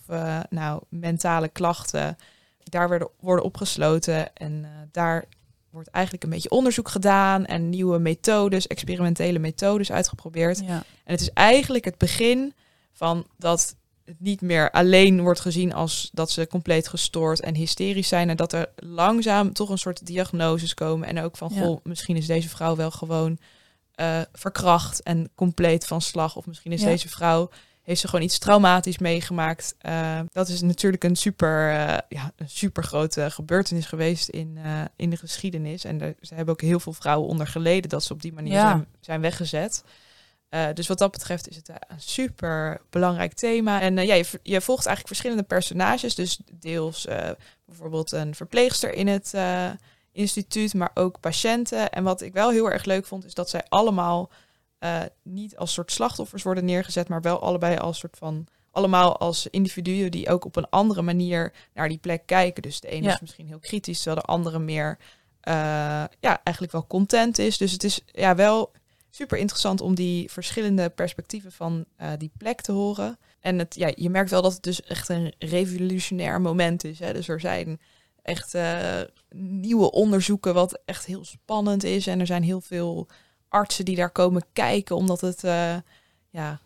nou, 0.50 0.82
mentale 0.90 1.48
klachten, 1.48 2.18
daar 2.64 2.90
werden, 2.90 3.10
worden 3.20 3.46
opgesloten. 3.46 4.36
En 4.36 4.66
daar 4.92 5.26
wordt 5.70 5.90
eigenlijk 5.90 6.24
een 6.24 6.30
beetje 6.30 6.50
onderzoek 6.50 6.90
gedaan 6.90 7.46
en 7.46 7.70
nieuwe 7.70 8.00
methodes, 8.00 8.68
experimentele 8.68 9.40
methodes 9.40 9.92
uitgeprobeerd. 9.92 10.60
Ja, 10.60 10.84
En 11.04 11.12
het 11.12 11.22
is 11.22 11.32
eigenlijk 11.34 11.86
het 11.86 11.98
begin 11.98 12.54
van 12.92 13.26
dat 13.38 13.76
het 14.06 14.20
niet 14.20 14.42
meer 14.42 14.72
alleen 14.72 15.22
wordt 15.22 15.40
gezien 15.40 15.74
als 15.74 16.10
dat 16.14 16.32
ze 16.32 16.48
compleet 16.48 16.88
gestoord 16.88 17.40
en 17.42 17.56
hysterisch 17.56 18.08
zijn. 18.08 18.30
En 18.30 18.36
dat 18.36 18.54
er 18.54 18.70
langzaam 18.76 19.54
toch 19.54 19.70
een 19.70 19.78
soort 19.78 20.06
diagnoses 20.06 20.74
komen. 20.74 21.08
En 21.08 21.20
ook 21.22 21.38
van, 21.38 21.52
Ja. 21.54 21.62
goh, 21.62 21.80
misschien 21.84 22.16
is 22.16 22.26
deze 22.28 22.50
vrouw 22.50 22.76
wel 22.76 22.92
gewoon 22.92 23.38
eh, 23.96 24.22
verkracht 24.34 25.04
en 25.04 25.30
compleet 25.36 25.88
van 25.88 26.02
slag. 26.02 26.36
Of 26.36 26.46
misschien 26.46 26.72
is 26.72 26.82
Ja. 26.82 26.88
deze 26.88 27.10
vrouw, 27.10 27.50
heeft 27.84 28.00
ze 28.02 28.08
gewoon 28.08 28.26
iets 28.26 28.38
traumatisch 28.40 28.98
meegemaakt. 28.98 29.76
Eh, 29.78 30.20
dat 30.32 30.48
is 30.48 30.62
natuurlijk 30.62 31.04
een 31.04 31.16
super, 31.16 31.70
eh, 31.70 31.98
ja, 32.10 32.32
een 32.36 32.50
super 32.50 32.84
grote 32.84 33.32
gebeurtenis 33.32 33.86
geweest 33.86 34.30
in, 34.30 34.58
in 34.96 35.10
de 35.10 35.18
geschiedenis. 35.18 35.84
En 35.84 36.02
er, 36.02 36.16
ze 36.22 36.34
hebben 36.36 36.54
ook 36.54 36.62
heel 36.62 36.80
veel 36.80 36.94
vrouwen 36.94 37.30
onder 37.30 37.48
geleden 37.48 37.90
dat 37.90 38.04
ze 38.04 38.14
op 38.14 38.22
die 38.22 38.34
manier 38.34 38.54
Ja. 38.54 38.70
zijn, 38.70 38.86
zijn 39.00 39.22
weggezet. 39.22 39.84
Eh, 40.56 40.68
dus 40.74 40.88
wat 40.88 40.98
dat 40.98 41.12
betreft 41.12 41.50
is 41.50 41.56
het 41.56 41.70
eh, 41.70 41.76
een 41.88 42.02
super 42.02 42.82
belangrijk 42.90 43.34
thema. 43.34 43.82
En 43.82 43.98
eh, 43.98 44.06
ja, 44.06 44.14
je, 44.14 44.26
je 44.44 44.62
volgt 44.62 44.86
eigenlijk 44.86 45.08
verschillende 45.08 45.44
personages. 45.44 46.16
Dus 46.16 46.40
deels 46.54 47.08
bijvoorbeeld 47.66 48.12
een 48.12 48.36
verpleegster 48.36 48.94
in 48.94 49.08
het 49.08 49.34
instituut, 50.12 50.74
maar 50.74 50.92
ook 50.94 51.20
patiënten. 51.20 51.92
En 51.92 52.04
wat 52.04 52.22
ik 52.22 52.34
wel 52.34 52.50
heel 52.50 52.72
erg 52.72 52.86
leuk 52.86 53.06
vond, 53.06 53.26
is 53.26 53.34
dat 53.34 53.50
zij 53.50 53.64
allemaal 53.70 54.32
niet 55.24 55.58
als 55.58 55.74
soort 55.74 55.92
slachtoffers 55.92 56.44
worden 56.44 56.66
neergezet, 56.66 57.08
maar 57.08 57.22
wel 57.22 57.42
allebei 57.42 57.78
als 57.78 58.00
soort 58.00 58.18
van 58.18 58.48
allemaal 58.72 59.18
als 59.18 59.48
individuen 59.48 60.12
die 60.12 60.30
ook 60.30 60.46
op 60.46 60.56
een 60.56 60.70
andere 60.70 61.02
manier 61.02 61.54
naar 61.74 61.90
die 61.90 61.98
plek 61.98 62.26
kijken. 62.26 62.62
Dus 62.62 62.80
de 62.80 62.88
ene 62.88 63.06
Ja. 63.06 63.14
is 63.14 63.22
misschien 63.22 63.48
heel 63.48 63.60
kritisch, 63.60 64.02
terwijl 64.02 64.22
de 64.26 64.32
andere 64.32 64.60
meer 64.60 64.98
ja, 66.20 66.42
eigenlijk 66.44 66.72
wel 66.72 66.88
content 66.88 67.38
is. 67.38 67.58
Dus 67.58 67.72
het 67.72 67.84
is 67.84 68.02
ja 68.06 68.36
wel 68.36 68.72
super 69.16 69.38
interessant 69.38 69.82
om 69.82 69.96
die 69.96 70.32
verschillende 70.32 70.90
perspectieven 70.90 71.52
van 71.52 71.86
eh, 71.98 72.10
die 72.18 72.32
plek 72.38 72.62
te 72.62 72.72
horen. 72.72 73.18
En 73.40 73.60
het, 73.60 73.76
ja, 73.76 73.92
je 73.96 74.10
merkt 74.10 74.30
wel 74.30 74.42
dat 74.42 74.54
het 74.54 74.64
dus 74.64 74.82
echt 74.84 75.10
een 75.10 75.34
revolutionair 75.40 76.42
moment 76.42 76.84
is. 76.84 77.00
Hè? 77.00 77.14
Dus 77.14 77.28
er 77.28 77.40
zijn 77.40 77.80
echt 78.22 78.54
eh, 78.54 79.02
nieuwe 79.36 79.92
onderzoeken 79.92 80.54
wat 80.54 80.80
echt 80.86 81.06
heel 81.06 81.26
spannend 81.26 81.84
is. 81.84 82.08
En 82.08 82.20
er 82.20 82.26
zijn 82.26 82.44
heel 82.44 82.62
veel 82.62 83.08
artsen 83.50 83.86
die 83.86 83.96
daar 83.96 84.10
komen 84.10 84.44
kijken, 84.54 84.96
omdat 84.96 85.22
het 85.22 85.44
eh, 85.44 85.76
ja, 86.30 86.60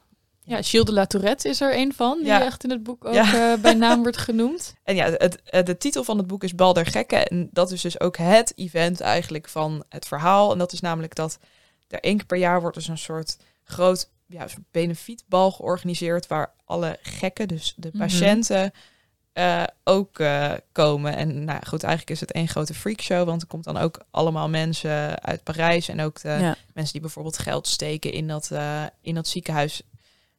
Ja, 0.44 0.62
Gilles 0.62 0.86
de 0.86 0.94
La 0.94 1.06
Tourette 1.06 1.50
is 1.50 1.62
er 1.62 1.77
een 1.77 1.94
van, 1.94 2.18
die 2.18 2.27
Ja. 2.27 2.44
echt 2.46 2.63
in 2.63 2.70
het 2.70 2.84
boek 2.84 3.06
ook 3.06 3.13
Ja. 3.13 3.58
bij 3.58 3.74
naam 3.74 4.01
wordt 4.01 4.18
genoemd. 4.18 4.74
En 4.84 4.96
ja, 4.96 5.10
het, 5.12 5.41
de 5.65 5.77
titel 5.77 6.03
van 6.03 6.18
het 6.18 6.27
boek 6.27 6.44
is 6.44 6.56
Bal 6.56 6.74
der 6.74 6.86
Gekken. 6.86 7.27
En 7.27 7.50
dat 7.51 7.72
is 7.72 7.82
dus 7.82 8.00
ook 8.00 8.18
het 8.18 8.53
event 8.56 9.00
eigenlijk 9.01 9.50
van 9.50 9.84
het 9.89 10.08
verhaal. 10.08 10.51
En 10.51 10.58
dat 10.58 10.72
is 10.72 10.79
namelijk 10.79 11.15
dat 11.15 11.39
er 11.89 12.00
één 12.00 12.17
keer 12.17 12.25
per 12.25 12.38
jaar 12.38 12.62
wordt 12.62 12.75
dus 12.75 12.88
een 12.88 12.98
soort 12.98 13.38
groot 13.63 14.10
ja, 14.25 14.41
een 14.43 14.50
soort 14.50 14.72
benefietbal 14.72 15.51
georganiseerd... 15.51 16.27
waar 16.27 16.51
alle 16.65 16.98
gekken, 17.01 17.48
dus 17.48 17.74
de 17.77 17.89
Mhm. 17.93 17.98
patiënten, 17.98 18.72
eh, 19.34 19.63
ook 19.84 20.19
eh, 20.19 20.51
komen. 20.72 21.15
En 21.15 21.43
nou 21.43 21.65
goed, 21.65 21.84
eigenlijk 21.84 22.13
is 22.13 22.19
het 22.19 22.31
één 22.31 22.48
grote 22.48 22.74
freakshow... 22.74 23.25
want 23.25 23.41
er 23.41 23.48
komt 23.48 23.63
dan 23.63 23.77
ook 23.77 24.00
allemaal 24.12 24.50
mensen 24.50 25.22
uit 25.24 25.43
Parijs... 25.43 25.88
en 25.89 26.01
ook 26.01 26.22
de 26.22 26.27
ja. 26.29 26.55
mensen 26.74 26.91
die 26.93 27.01
bijvoorbeeld 27.01 27.38
geld 27.38 27.67
steken 27.67 28.12
in 28.12 28.27
dat, 28.27 28.51
eh, 28.51 28.84
in 29.01 29.15
dat 29.15 29.27
ziekenhuis... 29.27 29.81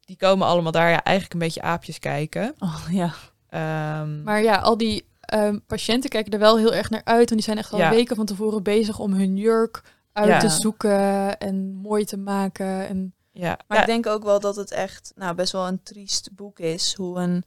die 0.01 0.17
komen 0.17 0.47
allemaal 0.47 0.73
daar 0.73 0.91
ja, 0.91 1.03
eigenlijk 1.05 1.35
een 1.35 1.47
beetje 1.47 1.63
aapjes 1.63 1.99
kijken. 1.99 2.55
Oh, 2.59 2.81
ja. 2.91 3.15
Ehm, 3.49 4.23
Maar 4.23 4.43
ja, 4.43 4.57
al 4.57 4.77
die 4.77 5.09
ehm, 5.21 5.59
patiënten 5.67 6.11
kijken 6.11 6.33
er 6.33 6.39
wel 6.39 6.59
heel 6.59 6.75
erg 6.75 6.91
naar 6.91 7.05
uit. 7.05 7.31
En 7.31 7.37
die 7.37 7.45
zijn 7.45 7.59
echt 7.59 7.73
al 7.73 7.79
Ja. 7.79 7.91
weken 7.91 8.17
van 8.17 8.27
tevoren 8.27 8.63
bezig 8.63 8.99
om 8.99 9.13
hun 9.13 9.37
jurk 9.37 9.83
uit 10.13 10.29
Ja. 10.29 10.39
te 10.39 10.49
zoeken 10.49 11.39
en 11.39 11.75
mooi 11.75 12.05
te 12.05 12.17
maken. 12.17 12.89
En 12.89 13.15
ja, 13.33 13.59
Maar 13.67 13.77
ja, 13.77 13.83
ik 13.83 13.89
denk 13.89 14.07
ook 14.07 14.23
wel 14.23 14.41
dat 14.41 14.57
het 14.57 14.71
echt 14.71 15.13
nou, 15.15 15.35
best 15.35 15.53
wel 15.53 15.67
een 15.67 15.83
triest 15.83 16.35
boek 16.35 16.59
is. 16.59 16.95
Hoe 16.95 17.19
een 17.19 17.45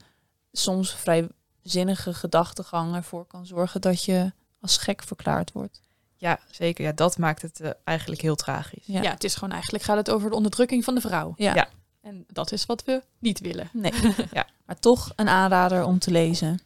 soms 0.51 0.95
vrij 0.95 1.27
zinnige 1.61 2.13
gedachtegang 2.13 2.95
ervoor 2.95 3.25
kan 3.25 3.45
zorgen 3.45 3.81
dat 3.81 4.03
je 4.03 4.31
als 4.61 4.77
gek 4.77 5.03
verklaard 5.03 5.51
wordt. 5.51 5.81
Ja, 6.15 6.39
zeker. 6.51 6.85
Ja, 6.85 6.91
dat 6.91 7.17
maakt 7.17 7.41
het 7.41 7.59
eh, 7.59 7.69
eigenlijk 7.83 8.21
heel 8.21 8.35
tragisch. 8.35 8.85
Ja. 8.85 9.01
ja. 9.01 9.11
het 9.11 9.23
is 9.23 9.33
gewoon 9.33 9.51
eigenlijk 9.51 9.83
gaat 9.83 9.97
het 9.97 10.09
over 10.09 10.29
de 10.29 10.35
onderdrukking 10.35 10.83
van 10.83 10.95
de 10.95 11.01
vrouw. 11.01 11.33
Ja. 11.35 11.55
Ja. 11.55 11.67
En 12.01 12.25
dat 12.27 12.51
is 12.51 12.65
wat 12.65 12.83
we 12.83 13.03
niet 13.19 13.39
willen. 13.39 13.69
Nee. 13.73 13.93
Ja. 14.31 14.47
Maar 14.65 14.79
toch 14.79 15.11
een 15.15 15.29
aanrader 15.29 15.83
om 15.83 15.99
te 15.99 16.11
lezen. 16.11 16.59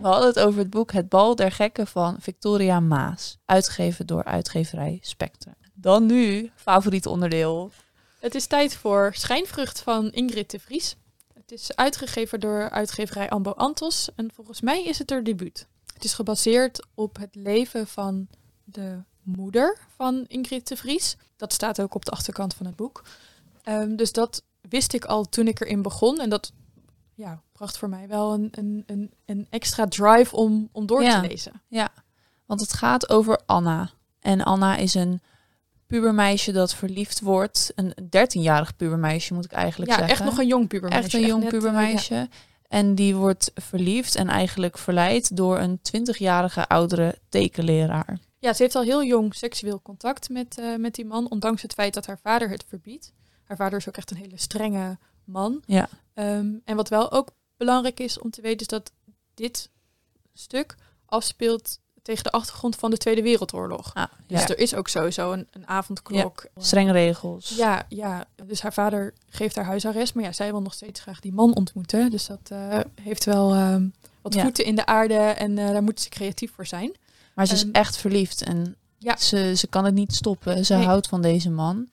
We 0.00 0.06
hadden 0.06 0.28
het 0.28 0.38
over 0.38 0.58
het 0.58 0.70
boek 0.70 0.92
Het 0.92 1.08
Bal 1.08 1.34
der 1.34 1.52
Gekken 1.52 1.86
van 1.86 2.16
Victoria 2.20 2.80
Maas. 2.80 3.38
Uitgegeven 3.44 4.06
door 4.06 4.24
uitgeverij 4.24 4.98
Spectre. 5.02 5.54
Dan 5.74 6.06
nu, 6.06 6.50
favoriet 6.54 7.06
onderdeel. 7.06 7.70
Het 8.18 8.34
is 8.34 8.46
tijd 8.46 8.74
voor 8.74 9.10
Schijnvrucht 9.14 9.80
van 9.80 10.10
Ingrid 10.10 10.50
de 10.50 10.58
Vries. 10.58 10.96
Het 11.34 11.52
is 11.52 11.76
uitgegeven 11.76 12.40
door 12.40 12.70
uitgeverij 12.70 13.28
Ambo 13.28 13.50
Antos 13.50 14.08
en 14.16 14.30
volgens 14.34 14.60
mij 14.60 14.84
is 14.84 14.98
het 14.98 15.10
haar 15.10 15.24
debuut. 15.24 15.66
Het 15.94 16.04
is 16.04 16.14
gebaseerd 16.14 16.86
op 16.94 17.16
het 17.16 17.34
leven 17.34 17.86
van 17.86 18.28
de 18.64 19.02
moeder 19.22 19.78
van 19.96 20.24
Ingrid 20.26 20.68
de 20.68 20.76
Vries. 20.76 21.16
Dat 21.36 21.52
staat 21.52 21.80
ook 21.80 21.94
op 21.94 22.04
de 22.04 22.10
achterkant 22.10 22.54
van 22.54 22.66
het 22.66 22.76
boek. 22.76 23.02
Ehm, 23.62 23.96
dus 23.96 24.12
dat 24.12 24.42
wist 24.60 24.92
ik 24.92 25.04
al 25.04 25.28
toen 25.28 25.48
ik 25.48 25.60
erin 25.60 25.82
begon. 25.82 26.20
En 26.20 26.30
dat 26.30 26.52
ja, 27.20 27.42
bracht 27.52 27.78
voor 27.78 27.88
mij 27.88 28.08
wel 28.08 28.32
een, 28.32 28.48
een, 28.50 28.82
een, 28.86 29.12
een 29.26 29.46
extra 29.50 29.86
drive 29.86 30.36
om, 30.36 30.68
om 30.72 30.86
door 30.86 31.02
Ja. 31.02 31.20
te 31.20 31.28
lezen. 31.28 31.62
Want 32.46 32.60
het 32.60 32.72
gaat 32.72 33.08
over 33.08 33.40
Anna. 33.46 33.90
En 34.20 34.42
Anna 34.42 34.76
is 34.76 34.94
een 34.94 35.20
pubermeisje 35.86 36.52
dat 36.52 36.74
verliefd 36.74 37.20
wordt. 37.20 37.72
Een 37.74 37.94
13-jarig 38.04 38.76
pubermeisje 38.76 39.34
moet 39.34 39.44
ik 39.44 39.52
eigenlijk 39.52 39.90
Ja, 39.90 39.96
zeggen. 39.96 40.14
echt 40.16 40.24
nog 40.24 40.38
een 40.38 40.46
jong 40.46 40.68
pubermeisje. 40.68 41.04
Echt 41.04 41.14
een 41.14 41.26
jong 41.26 41.42
net, 41.42 41.52
eh, 41.52 41.58
pubermeisje. 41.58 42.28
En 42.68 42.94
die 42.94 43.14
wordt 43.16 43.50
verliefd 43.54 44.14
en 44.14 44.28
eigenlijk 44.28 44.78
verleid 44.78 45.36
door 45.36 45.58
een 45.58 45.80
20-jarige 45.82 46.68
oudere 46.68 47.18
tekenleraar. 47.28 48.18
Ja, 48.38 48.52
ze 48.52 48.62
heeft 48.62 48.74
al 48.74 48.82
heel 48.82 49.04
jong 49.04 49.34
seksueel 49.34 49.82
contact 49.82 50.28
met, 50.28 50.58
eh, 50.58 50.76
met 50.76 50.94
die 50.94 51.04
man, 51.04 51.30
ondanks 51.30 51.62
het 51.62 51.72
feit 51.72 51.94
dat 51.94 52.06
haar 52.06 52.18
vader 52.22 52.48
het 52.50 52.64
verbiedt. 52.68 53.12
Haar 53.44 53.56
vader 53.56 53.78
is 53.78 53.88
ook 53.88 53.96
echt 53.96 54.10
een 54.10 54.16
hele 54.16 54.38
strenge 54.38 54.98
man. 55.24 55.62
Ja. 55.66 55.88
Ehm, 56.20 56.48
en 56.64 56.76
wat 56.76 56.88
wel 56.88 57.12
ook 57.12 57.28
belangrijk 57.56 58.00
is 58.00 58.18
om 58.18 58.30
te 58.30 58.40
weten, 58.40 58.60
is 58.60 58.66
dat 58.66 58.92
dit 59.34 59.70
stuk 60.34 60.74
afspeelt 61.06 61.78
tegen 62.02 62.24
de 62.24 62.30
achtergrond 62.30 62.76
van 62.76 62.90
de 62.90 62.96
Tweede 62.96 63.22
Wereldoorlog. 63.22 63.90
Ah, 63.94 64.04
Dus 64.26 64.40
ja. 64.40 64.48
er 64.48 64.58
is 64.58 64.74
ook 64.74 64.88
sowieso 64.88 65.32
een, 65.32 65.48
een 65.50 65.66
avondklok. 65.68 66.46
Strenge 66.56 66.92
regels. 66.92 67.48
Ja, 67.56 67.86
ja, 67.88 68.24
dus 68.46 68.60
haar 68.62 68.72
vader 68.72 69.14
geeft 69.28 69.56
haar 69.56 69.64
huisarrest. 69.64 70.14
Maar 70.14 70.24
ja, 70.24 70.32
zij 70.32 70.50
wil 70.50 70.62
nog 70.62 70.74
steeds 70.74 71.00
graag 71.00 71.20
die 71.20 71.32
man 71.32 71.54
ontmoeten. 71.54 72.10
Dus 72.10 72.26
dat 72.26 72.40
eh, 72.48 72.78
heeft 73.02 73.24
wel 73.24 73.52
ehm, 73.52 73.88
wat 74.22 74.34
Ja. 74.34 74.42
voeten 74.42 74.64
in 74.64 74.74
de 74.74 74.86
aarde. 74.86 75.14
En 75.14 75.58
eh, 75.58 75.68
daar 75.70 75.82
moeten 75.82 76.04
ze 76.04 76.10
creatief 76.10 76.52
voor 76.54 76.66
zijn. 76.66 76.96
Maar 77.34 77.46
ze 77.46 77.54
is 77.54 77.62
Ehm, 77.62 77.72
echt 77.72 77.96
verliefd 77.96 78.42
en 78.42 78.76
ja. 78.98 79.16
ze, 79.16 79.52
ze 79.56 79.66
kan 79.66 79.84
het 79.84 79.94
niet 79.94 80.14
stoppen. 80.14 80.64
Ze 80.64 80.74
Nee. 80.74 80.84
houdt 80.84 81.06
van 81.08 81.22
deze 81.22 81.50
man. 81.50 81.88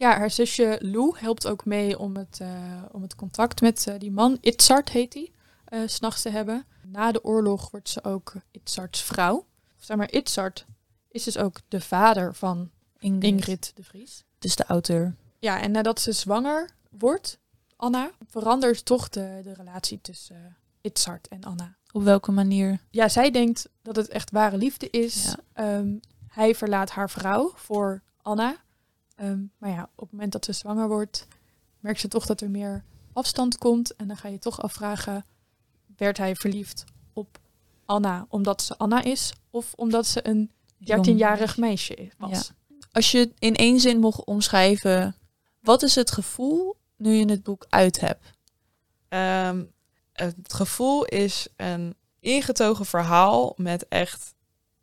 Ja, 0.00 0.18
haar 0.18 0.30
zusje 0.30 0.78
Lou 0.82 1.18
helpt 1.18 1.46
ook 1.46 1.64
mee 1.64 1.98
om 1.98 2.16
het, 2.16 2.38
eh, 2.40 2.82
om 2.92 3.02
het 3.02 3.14
contact 3.14 3.60
met 3.60 3.86
eh, 3.86 3.94
die 3.98 4.10
man, 4.10 4.38
Itzart 4.40 4.88
heet 4.88 5.14
hij, 5.14 5.32
eh, 5.64 5.80
s 5.86 5.94
s'nachts 5.94 6.22
te 6.22 6.30
hebben. 6.30 6.66
Na 6.82 7.12
de 7.12 7.24
oorlog 7.24 7.70
wordt 7.70 7.88
ze 7.88 8.04
ook 8.04 8.32
Itzarts 8.50 9.02
vrouw. 9.02 9.36
Of 9.78 9.84
zeg 9.84 9.96
maar, 9.96 10.12
Itzart 10.12 10.66
is 11.08 11.24
dus 11.24 11.38
ook 11.38 11.60
de 11.68 11.80
vader 11.80 12.34
van 12.34 12.70
Ingrid. 12.98 13.24
Ingrid 13.24 13.72
de 13.74 13.82
Vries. 13.82 14.24
Dus 14.38 14.56
de 14.56 14.64
auteur. 14.64 15.14
Ja, 15.38 15.60
en 15.60 15.70
nadat 15.70 16.00
ze 16.00 16.12
zwanger 16.12 16.70
wordt, 16.90 17.38
Anna, 17.76 18.10
verandert 18.26 18.84
toch 18.84 19.08
de, 19.08 19.40
de 19.42 19.52
relatie 19.52 20.00
tussen 20.00 20.56
Itzart 20.80 21.28
en 21.28 21.44
Anna. 21.44 21.76
Op 21.92 22.02
welke 22.02 22.32
manier? 22.32 22.80
Ja, 22.90 23.08
zij 23.08 23.30
denkt 23.30 23.68
dat 23.82 23.96
het 23.96 24.08
echt 24.08 24.30
ware 24.30 24.56
liefde 24.56 24.90
is. 24.90 25.22
Ja. 25.24 25.36
Ehm, 25.52 25.96
hij 26.28 26.54
verlaat 26.54 26.90
haar 26.90 27.10
vrouw 27.10 27.52
voor 27.54 28.02
Anna. 28.22 28.56
Ehm, 29.20 29.40
maar 29.58 29.70
ja, 29.70 29.82
op 29.94 30.00
het 30.00 30.12
moment 30.12 30.32
dat 30.32 30.44
ze 30.44 30.52
zwanger 30.52 30.88
wordt, 30.88 31.26
merkt 31.80 32.00
ze 32.00 32.08
toch 32.08 32.26
dat 32.26 32.40
er 32.40 32.50
meer 32.50 32.84
afstand 33.12 33.58
komt. 33.58 33.96
En 33.96 34.08
dan 34.08 34.16
ga 34.16 34.28
je 34.28 34.38
toch 34.38 34.62
afvragen, 34.62 35.24
werd 35.96 36.18
hij 36.18 36.36
verliefd 36.36 36.84
op 37.12 37.38
Anna 37.84 38.26
omdat 38.28 38.62
ze 38.62 38.76
Anna 38.78 39.02
is? 39.02 39.32
Of 39.50 39.72
omdat 39.76 40.06
ze 40.06 40.28
een 40.28 40.50
13-jarig 40.78 41.56
meisje 41.56 42.10
was? 42.18 42.52
Als 42.92 43.10
je 43.10 43.32
in 43.38 43.54
één 43.54 43.80
zin 43.80 43.98
mocht 43.98 44.24
omschrijven, 44.24 45.16
wat 45.60 45.82
is 45.82 45.94
het 45.94 46.10
gevoel 46.10 46.76
nu 46.96 47.12
je 47.12 47.30
het 47.30 47.42
boek 47.42 47.66
uit 47.68 48.00
hebt? 48.00 48.30
Ehm, 49.08 49.64
het 50.12 50.52
gevoel 50.52 51.04
is 51.04 51.48
een 51.56 51.96
ingetogen 52.20 52.86
verhaal 52.86 53.52
met 53.56 53.88
echt 53.88 54.34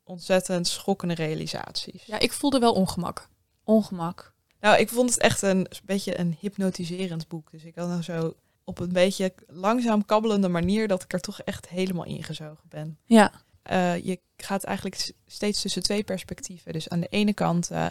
ontzettend 0.04 0.68
schokkende 0.68 1.14
realisaties. 1.14 2.04
Ja, 2.06 2.20
ik 2.20 2.34
voelde 2.34 2.60
wel 2.60 2.74
ongemak. 2.74 3.30
Ongemak. 3.68 4.34
Nou, 4.60 4.80
ik 4.80 4.90
vond 4.90 5.10
het 5.10 5.20
echt 5.20 5.42
een 5.42 5.68
beetje 5.86 6.20
een 6.20 6.38
hypnotiserend 6.40 7.28
boek. 7.28 7.52
Dus 7.52 7.64
ik 7.64 7.76
had 7.76 7.88
nou 7.88 8.02
zo 8.02 8.36
op 8.64 8.80
een 8.80 8.94
beetje 8.94 9.34
langzaam 9.48 10.06
kabbelende 10.06 10.48
manier 10.48 10.88
dat 10.88 11.04
ik 11.04 11.14
er 11.14 11.20
toch 11.20 11.42
echt 11.42 11.70
helemaal 11.70 12.06
ingezogen 12.06 12.64
ben. 12.70 12.98
Ja. 13.06 13.32
Uh, 13.72 14.04
je 14.06 14.20
gaat 14.38 14.64
eigenlijk 14.64 15.12
steeds 15.28 15.62
tussen 15.62 15.84
twee 15.84 16.04
perspectieven. 16.04 16.74
Dus 16.74 16.90
aan 16.90 17.00
de 17.00 17.08
ene 17.10 17.34
kant 17.34 17.72
uh, 17.72 17.88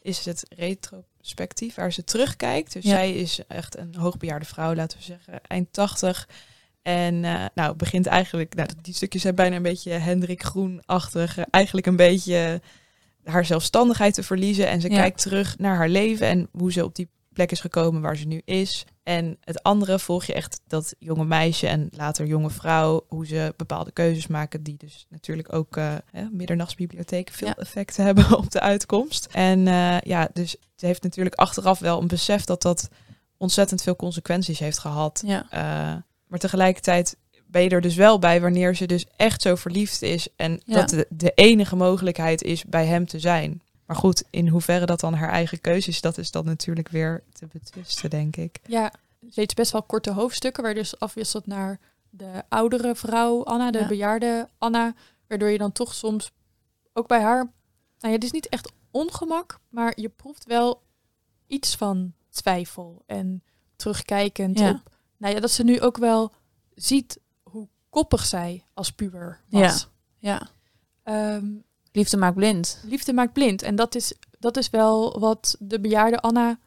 is 0.00 0.24
het 0.24 0.46
retrospectief 0.48 1.74
waar 1.74 1.92
ze 1.92 2.04
terugkijkt. 2.04 2.72
Dus 2.72 2.84
Ja. 2.84 2.90
zij 2.90 3.12
is 3.14 3.40
echt 3.48 3.76
een 3.76 3.94
hoogbejaarde 3.94 4.44
vrouw, 4.46 4.74
laten 4.74 4.98
we 4.98 5.04
zeggen, 5.04 5.40
eind 5.42 5.72
80. 5.72 6.28
En 6.82 7.14
uh, 7.14 7.44
nou, 7.54 7.76
begint 7.76 8.06
eigenlijk, 8.06 8.54
nou, 8.54 8.68
die 8.82 8.94
stukjes 8.94 9.22
zijn 9.22 9.34
bijna 9.34 9.56
een 9.56 9.62
beetje 9.62 9.90
Hendrik 9.90 10.42
Groen-achtig. 10.42 11.38
eigenlijk 11.38 11.86
een 11.86 11.96
beetje 11.96 12.60
haar 13.28 13.44
zelfstandigheid 13.44 14.14
te 14.14 14.22
verliezen. 14.22 14.68
En 14.68 14.80
ze 14.80 14.90
Ja. 14.90 14.96
kijkt 15.00 15.22
terug 15.22 15.58
naar 15.58 15.76
haar 15.76 15.88
leven 15.88 16.26
en 16.26 16.48
hoe 16.52 16.72
ze 16.72 16.84
op 16.84 16.94
die 16.94 17.08
plek 17.32 17.50
is 17.50 17.60
gekomen 17.60 18.00
waar 18.02 18.16
ze 18.16 18.26
nu 18.26 18.42
is. 18.44 18.84
En 19.02 19.36
het 19.40 19.62
andere 19.62 19.98
volg 19.98 20.24
je 20.24 20.32
echt 20.34 20.60
dat 20.66 20.94
jonge 20.98 21.24
meisje 21.24 21.66
en 21.66 21.88
later 21.90 22.26
jonge 22.26 22.50
vrouw, 22.50 23.04
hoe 23.08 23.26
ze 23.26 23.54
bepaalde 23.56 23.90
keuzes 23.92 24.26
maken, 24.26 24.62
die 24.62 24.76
dus 24.76 25.06
natuurlijk 25.08 25.52
ook 25.52 25.76
uh, 25.76 25.94
middernachtsbibliotheken 26.30 27.34
veel 27.34 27.48
Ja. 27.48 27.56
effecten 27.56 28.04
hebben 28.06 28.36
op 28.38 28.50
de 28.50 28.60
uitkomst. 28.60 29.28
En 29.32 29.58
uh, 29.66 30.00
ja, 30.00 30.28
dus 30.32 30.56
ze 30.76 30.86
heeft 30.86 31.02
natuurlijk 31.02 31.34
achteraf 31.34 31.78
wel 31.78 32.00
een 32.00 32.08
besef 32.08 32.44
dat 32.44 32.62
dat 32.62 32.88
ontzettend 33.36 33.82
veel 33.82 33.96
consequenties 33.96 34.58
heeft 34.58 34.78
gehad. 34.78 35.22
Ja. 35.26 35.42
Uh, 35.44 36.02
maar 36.26 36.38
tegelijkertijd 36.38 37.16
ben 37.46 37.62
je 37.62 37.68
er 37.68 37.80
dus 37.80 37.94
wel 37.94 38.18
bij 38.18 38.40
wanneer 38.40 38.74
ze 38.76 38.86
dus 38.86 39.06
echt 39.16 39.42
zo 39.42 39.54
verliefd 39.54 40.02
is 40.02 40.28
en 40.36 40.60
Ja. 40.64 40.74
dat 40.74 40.88
de, 40.88 41.06
de 41.10 41.32
enige 41.34 41.76
mogelijkheid 41.76 42.42
is 42.42 42.64
bij 42.64 42.86
hem 42.86 43.06
te 43.06 43.18
zijn. 43.18 43.62
Maar 43.86 43.96
goed, 43.96 44.24
in 44.30 44.48
hoeverre 44.48 44.86
dat 44.86 45.00
dan 45.00 45.14
haar 45.14 45.28
eigen 45.30 45.60
keuze 45.60 45.88
is, 45.88 46.00
dat 46.00 46.18
is 46.18 46.30
dan 46.30 46.44
natuurlijk 46.44 46.88
weer 46.88 47.22
te 47.32 47.46
betwisten, 47.52 48.10
denk 48.10 48.36
ik. 48.36 48.58
Ja, 48.66 48.92
steeds 49.28 49.54
best 49.54 49.72
wel 49.72 49.82
korte 49.82 50.10
hoofdstukken, 50.12 50.62
waar 50.62 50.72
je 50.72 50.78
dus 50.78 50.98
afwisselt 50.98 51.46
naar 51.46 51.78
de 52.10 52.42
oudere 52.48 52.94
vrouw 52.94 53.44
Anna, 53.44 53.70
de 53.70 53.78
Ja. 53.78 53.86
bejaarde 53.86 54.48
Anna, 54.58 54.94
waardoor 55.26 55.48
je 55.48 55.58
dan 55.58 55.72
toch 55.72 55.94
soms 55.94 56.30
ook 56.92 57.08
bij 57.08 57.20
haar, 57.20 57.36
nou 57.44 57.52
ja, 57.98 58.10
het 58.10 58.24
is 58.24 58.30
niet 58.30 58.48
echt 58.48 58.72
ongemak, 58.90 59.58
maar 59.68 59.92
je 60.00 60.08
proeft 60.08 60.44
wel 60.44 60.82
iets 61.46 61.76
van 61.76 62.12
twijfel 62.30 63.02
en 63.06 63.42
terugkijkend 63.76 64.58
Ja. 64.58 64.70
op, 64.70 64.90
nou 65.16 65.34
ja, 65.34 65.40
dat 65.40 65.50
ze 65.50 65.62
nu 65.64 65.80
ook 65.80 65.96
wel 65.96 66.32
ziet 66.74 67.18
koppig 67.96 68.26
zij 68.26 68.64
als 68.74 68.90
puber 68.92 69.40
was. 69.48 69.88
Ja. 70.18 70.48
Ehm, 71.02 71.46
Liefde 71.92 72.16
maakt 72.16 72.34
blind. 72.34 72.80
liefde 72.84 73.12
maakt 73.12 73.32
blind. 73.32 73.62
En 73.62 73.76
dat 73.76 73.94
is, 73.94 74.12
dat 74.38 74.56
is 74.56 74.70
wel 74.70 75.20
wat 75.20 75.56
de 75.58 75.80
bejaarde 75.80 76.20
Anna 76.20 76.58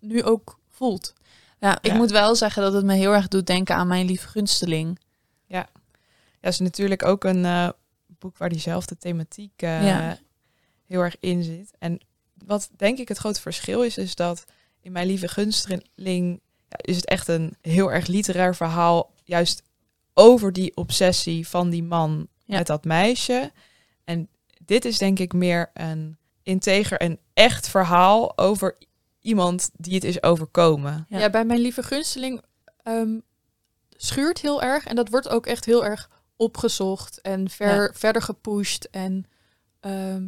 nu 0.00 0.22
ook 0.22 0.58
voelt. 0.68 1.12
Ja, 1.60 1.78
ik 1.80 1.90
Ja. 1.90 1.94
moet 1.96 2.10
wel 2.10 2.34
zeggen 2.34 2.62
dat 2.62 2.72
het 2.72 2.84
me 2.84 2.94
heel 2.94 3.12
erg 3.14 3.28
doet 3.28 3.46
denken 3.46 3.74
aan 3.74 3.86
mijn 3.86 4.06
lieve 4.06 4.28
gunsteling. 4.28 4.98
Ja, 5.46 5.68
is 6.40 6.58
natuurlijk 6.58 7.04
ook 7.04 7.24
een 7.24 7.44
eh, 7.44 7.68
boek 8.06 8.38
waar 8.38 8.48
diezelfde 8.48 8.96
thematiek 8.98 9.62
eh, 9.62 9.86
Ja. 9.86 10.18
heel 10.86 11.00
erg 11.00 11.16
in 11.20 11.42
zit. 11.42 11.70
En 11.78 12.00
wat 12.44 12.70
denk 12.76 12.98
ik 12.98 13.08
het 13.08 13.18
grote 13.18 13.40
verschil 13.40 13.82
is, 13.82 13.96
is 13.98 14.14
dat 14.14 14.44
in 14.80 14.92
Mijn 14.92 15.06
Lieve 15.06 15.28
Gunsteling 15.28 16.40
ja, 16.68 16.76
is 16.80 16.96
het 16.96 17.06
echt 17.06 17.28
een 17.28 17.56
heel 17.60 17.92
erg 17.92 18.06
literair 18.06 18.54
verhaal, 18.56 19.12
juist 19.24 19.62
over 20.18 20.52
die 20.52 20.76
obsessie 20.76 21.48
van 21.48 21.70
die 21.70 21.82
man 21.82 22.28
Ja. 22.44 22.56
met 22.56 22.66
dat 22.66 22.84
meisje. 22.84 23.52
En 24.04 24.28
dit 24.64 24.84
is 24.84 24.98
denk 24.98 25.18
ik 25.18 25.32
meer 25.32 25.70
een 25.74 26.16
integer 26.42 26.98
en 26.98 27.18
echt 27.34 27.68
verhaal 27.68 28.38
over 28.38 28.76
iemand 29.20 29.70
die 29.76 29.94
het 29.94 30.04
is 30.04 30.22
overkomen. 30.22 31.06
Ja. 31.08 31.18
Ja, 31.18 31.30
bij 31.30 31.44
mijn 31.44 31.60
lieve 31.60 31.82
gunsteling 31.82 32.42
ehm, 32.82 33.18
schuurt 33.90 34.40
heel 34.40 34.62
erg. 34.62 34.84
En 34.86 34.96
dat 34.96 35.08
wordt 35.08 35.28
ook 35.28 35.46
echt 35.46 35.64
heel 35.64 35.84
erg 35.84 36.10
opgezocht 36.36 37.20
en 37.20 37.50
ver, 37.50 37.82
Ja. 37.82 37.90
verder 37.94 38.22
gepusht. 38.22 38.84
En 38.84 39.24
ehm, 39.80 40.26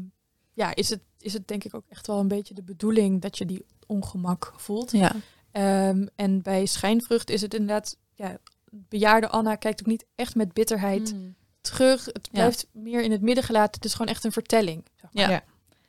ja, 0.53 0.75
is 0.75 0.89
het, 0.91 1.01
is 1.19 1.33
het 1.33 1.49
denk 1.49 1.65
ik 1.65 1.75
ook 1.75 1.85
echt 1.89 2.07
wel 2.07 2.19
een 2.19 2.29
beetje 2.29 2.55
de 2.55 2.63
bedoeling 2.63 3.21
dat 3.21 3.39
je 3.39 3.47
die 3.47 3.65
ongemak 3.87 4.53
voelt. 4.57 4.91
Ja. 4.93 5.13
Ehm, 5.53 6.07
en 6.17 6.43
bij 6.43 6.67
schijnvrucht 6.67 7.31
is 7.31 7.41
het 7.43 7.55
inderdaad, 7.55 7.97
ja, 8.15 8.39
bejaarde 8.71 9.29
Anna 9.29 9.55
kijkt 9.55 9.81
ook 9.81 9.87
niet 9.87 10.07
echt 10.15 10.35
met 10.35 10.53
bitterheid 10.53 11.13
Mm. 11.13 11.35
terug. 11.61 12.05
Het 12.05 12.29
blijft 12.31 12.67
meer 12.73 13.03
in 13.03 13.11
het 13.11 13.21
midden 13.21 13.45
gelaten. 13.45 13.75
Het 13.75 13.85
is 13.85 13.93
gewoon 13.93 14.13
echt 14.13 14.25
een 14.25 14.33
vertelling. 14.33 14.85
zeg 14.95 15.13
maar. 15.13 15.25
Ja. 15.25 15.31
Ja. 15.31 15.43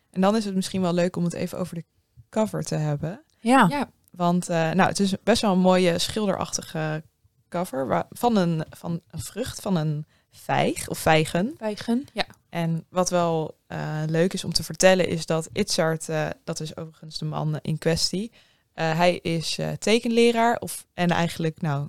En 0.09 0.21
dan 0.21 0.35
is 0.35 0.45
het 0.45 0.55
misschien 0.55 0.81
wel 0.81 0.93
leuk 0.93 1.15
om 1.15 1.23
het 1.23 1.33
even 1.33 1.57
over 1.59 1.75
de 1.75 1.85
cover 2.29 2.63
te 2.63 2.75
hebben. 2.75 3.23
Ja. 3.39 3.65
ja. 3.69 3.89
Want 4.11 4.49
eh, 4.49 4.71
nou, 4.71 4.89
het 4.89 4.99
is 4.99 5.13
best 5.23 5.41
wel 5.41 5.51
een 5.51 5.59
mooie 5.59 5.99
schilderachtige 5.99 7.03
cover 7.49 8.05
van 8.09 8.35
een, 8.35 8.65
van 8.69 9.01
een 9.07 9.19
vrucht, 9.19 9.61
van 9.61 9.75
een 9.75 10.05
vijg 10.31 10.87
of 10.87 10.97
vijgen. 10.97 11.53
Vijgen, 11.57 12.05
ja. 12.13 12.25
En 12.49 12.85
wat 12.89 13.09
wel 13.09 13.57
eh, 13.67 14.01
leuk 14.07 14.33
is 14.33 14.43
om 14.43 14.53
te 14.53 14.63
vertellen 14.63 15.07
is 15.07 15.25
dat 15.25 15.49
Itzard, 15.53 16.09
eh, 16.09 16.27
dat 16.43 16.59
is 16.59 16.75
overigens 16.77 17.17
de 17.17 17.25
man 17.25 17.59
in 17.61 17.77
kwestie, 17.77 18.31
eh, 18.73 18.95
hij 18.97 19.15
is 19.15 19.57
eh, 19.57 19.71
tekenleraar 19.71 20.57
of, 20.57 20.85
en 20.93 21.09
eigenlijk 21.09 21.61
nou, 21.61 21.87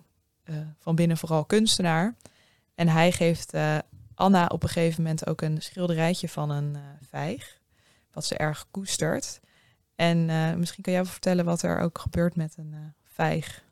eh, 0.52 0.58
van 0.78 0.94
binnen 0.94 1.16
vooral 1.16 1.44
kunstenaar. 1.44 2.14
En 2.74 2.88
hij 2.88 3.12
geeft 3.12 3.52
eh, 3.52 3.78
Anna 4.14 4.46
op 4.46 4.62
een 4.62 4.68
gegeven 4.68 5.02
moment 5.02 5.26
ook 5.26 5.40
een 5.40 5.62
schilderijtje 5.62 6.28
van 6.28 6.50
een 6.50 6.74
eh, 6.76 6.80
vijg, 7.08 7.58
wat 8.12 8.24
ze 8.24 8.36
erg 8.36 8.66
koestert. 8.70 9.40
En 9.94 10.26
misschien 10.58 10.82
kan 10.82 10.92
jij 10.92 11.02
wel 11.02 11.12
vertellen 11.12 11.44
wat 11.44 11.62
er 11.62 11.80
ook 11.80 11.98
gebeurt 11.98 12.36
met 12.36 12.54
een 12.56 12.94
vijg. 13.14 13.62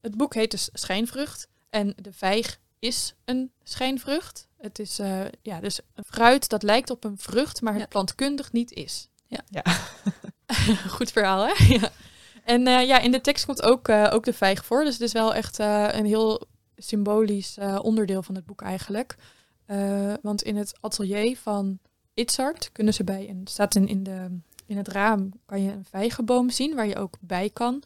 Het 0.00 0.16
boek 0.16 0.34
heet 0.34 0.50
dus 0.50 0.68
Schijnvrucht. 0.72 1.48
En 1.70 1.94
de 1.96 2.12
vijg 2.12 2.58
is 2.78 3.14
een 3.24 3.50
schijnvrucht. 3.62 4.48
Het 4.56 4.78
is 4.78 4.96
ja, 5.42 5.60
dus 5.60 5.80
een 5.94 6.04
fruit 6.04 6.48
dat 6.48 6.62
lijkt 6.62 6.90
op 6.90 7.04
een 7.04 7.18
vrucht, 7.18 7.60
maar 7.60 7.72
het 7.72 7.82
Ja. 7.82 7.88
plantkundig 7.88 8.52
niet 8.52 8.72
is. 8.72 9.08
Ja. 9.26 9.40
Ja. 9.50 9.62
Goed 10.96 11.12
verhaal, 11.12 11.46
hè? 11.46 11.64
ja. 11.74 11.90
En 12.46 12.66
eh, 12.66 12.86
ja, 12.86 12.98
in 12.98 13.10
de 13.10 13.20
tekst 13.20 13.44
komt 13.44 13.62
ook, 13.62 13.88
eh, 13.88 14.10
ook 14.12 14.24
de 14.24 14.32
vijg 14.32 14.64
voor. 14.64 14.84
Dus 14.84 14.92
het 14.92 15.02
is 15.02 15.12
wel 15.12 15.34
echt 15.34 15.58
eh, 15.58 15.88
een 15.90 16.06
heel 16.06 16.46
symbolisch 16.76 17.58
onderdeel 17.82 18.22
van 18.22 18.34
het 18.34 18.46
boek 18.46 18.62
eigenlijk. 18.62 19.16
Want 20.22 20.42
in 20.42 20.56
het 20.56 20.74
atelier 20.80 21.36
van 21.36 21.78
Itzard 22.14 22.72
kunnen 22.72 22.94
ze 22.94 23.04
bij 23.04 23.28
een 23.28 23.40
staat 23.44 23.74
in, 23.74 23.88
in, 23.88 24.02
de, 24.02 24.38
in 24.66 24.76
het 24.76 24.88
raam 24.88 25.32
kan 25.46 25.62
je 25.62 25.72
een 25.72 25.84
vijgenboom 25.84 26.50
zien 26.50 26.74
waar 26.74 26.86
je 26.86 26.96
ook 26.96 27.16
bij 27.20 27.50
kan. 27.50 27.82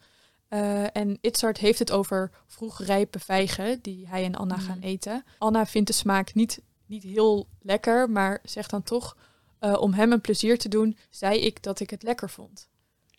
En 0.93 1.17
Itzard 1.21 1.57
heeft 1.57 1.79
het 1.79 1.91
over 1.91 2.31
vroeg 2.47 2.81
rijpe 2.81 3.19
vijgen 3.19 3.81
die 3.81 4.07
hij 4.07 4.23
en 4.25 4.35
Anna 4.35 4.55
Mm. 4.55 4.61
gaan 4.61 4.79
eten. 4.79 5.23
Anna 5.37 5.65
vindt 5.65 5.87
de 5.87 5.93
smaak 5.93 6.33
niet, 6.33 6.61
niet 6.85 7.03
heel 7.03 7.47
lekker, 7.61 8.09
maar 8.09 8.39
zegt 8.43 8.69
dan 8.69 8.83
toch, 8.83 9.17
om 9.59 9.93
hem 9.93 10.11
een 10.11 10.21
plezier 10.21 10.57
te 10.57 10.69
doen, 10.69 10.97
zei 11.09 11.39
ik 11.39 11.63
dat 11.63 11.79
ik 11.79 11.89
het 11.89 12.03
lekker 12.03 12.29
vond. 12.29 12.69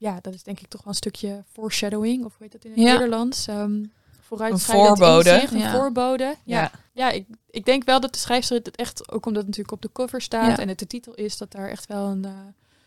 Ja, 0.03 0.19
dat 0.21 0.35
is 0.35 0.43
denk 0.43 0.61
ik 0.61 0.69
toch 0.69 0.81
wel 0.83 0.93
een 0.93 0.99
stukje 0.99 1.45
foreshadowing, 1.53 2.25
of 2.25 2.33
hoe 2.39 2.43
heet 2.43 2.53
dat 2.53 2.65
in 2.65 2.71
het 2.71 2.81
Ja. 2.81 2.93
Nederlands? 2.93 3.47
Ehm 3.47 3.85
vooruitschrijdend 4.21 4.99
voorbode. 4.99 5.31
inzicht, 5.31 5.53
een 5.53 5.59
Ja. 5.59 5.73
voorbode. 5.73 6.25
Ja, 6.45 6.61
Ja. 6.61 6.71
ja 6.93 7.11
ik, 7.11 7.27
ik 7.51 7.65
denk 7.65 7.85
wel 7.85 8.01
dat 8.01 8.13
de 8.13 8.19
schrijfster 8.19 8.57
het 8.57 8.77
echt, 8.77 9.13
ook 9.13 9.27
omdat 9.27 9.43
het 9.43 9.47
natuurlijk 9.47 9.73
op 9.75 9.83
de 9.83 9.93
cover 9.93 10.21
staat 10.21 10.57
Ja. 10.57 10.59
en 10.59 10.69
het 10.69 10.79
de 10.79 10.87
titel 10.87 11.15
is, 11.15 11.37
dat 11.39 11.51
daar 11.51 11.69
echt 11.69 11.87
wel 11.87 12.07
een, 12.07 12.25
eh, 12.25 12.31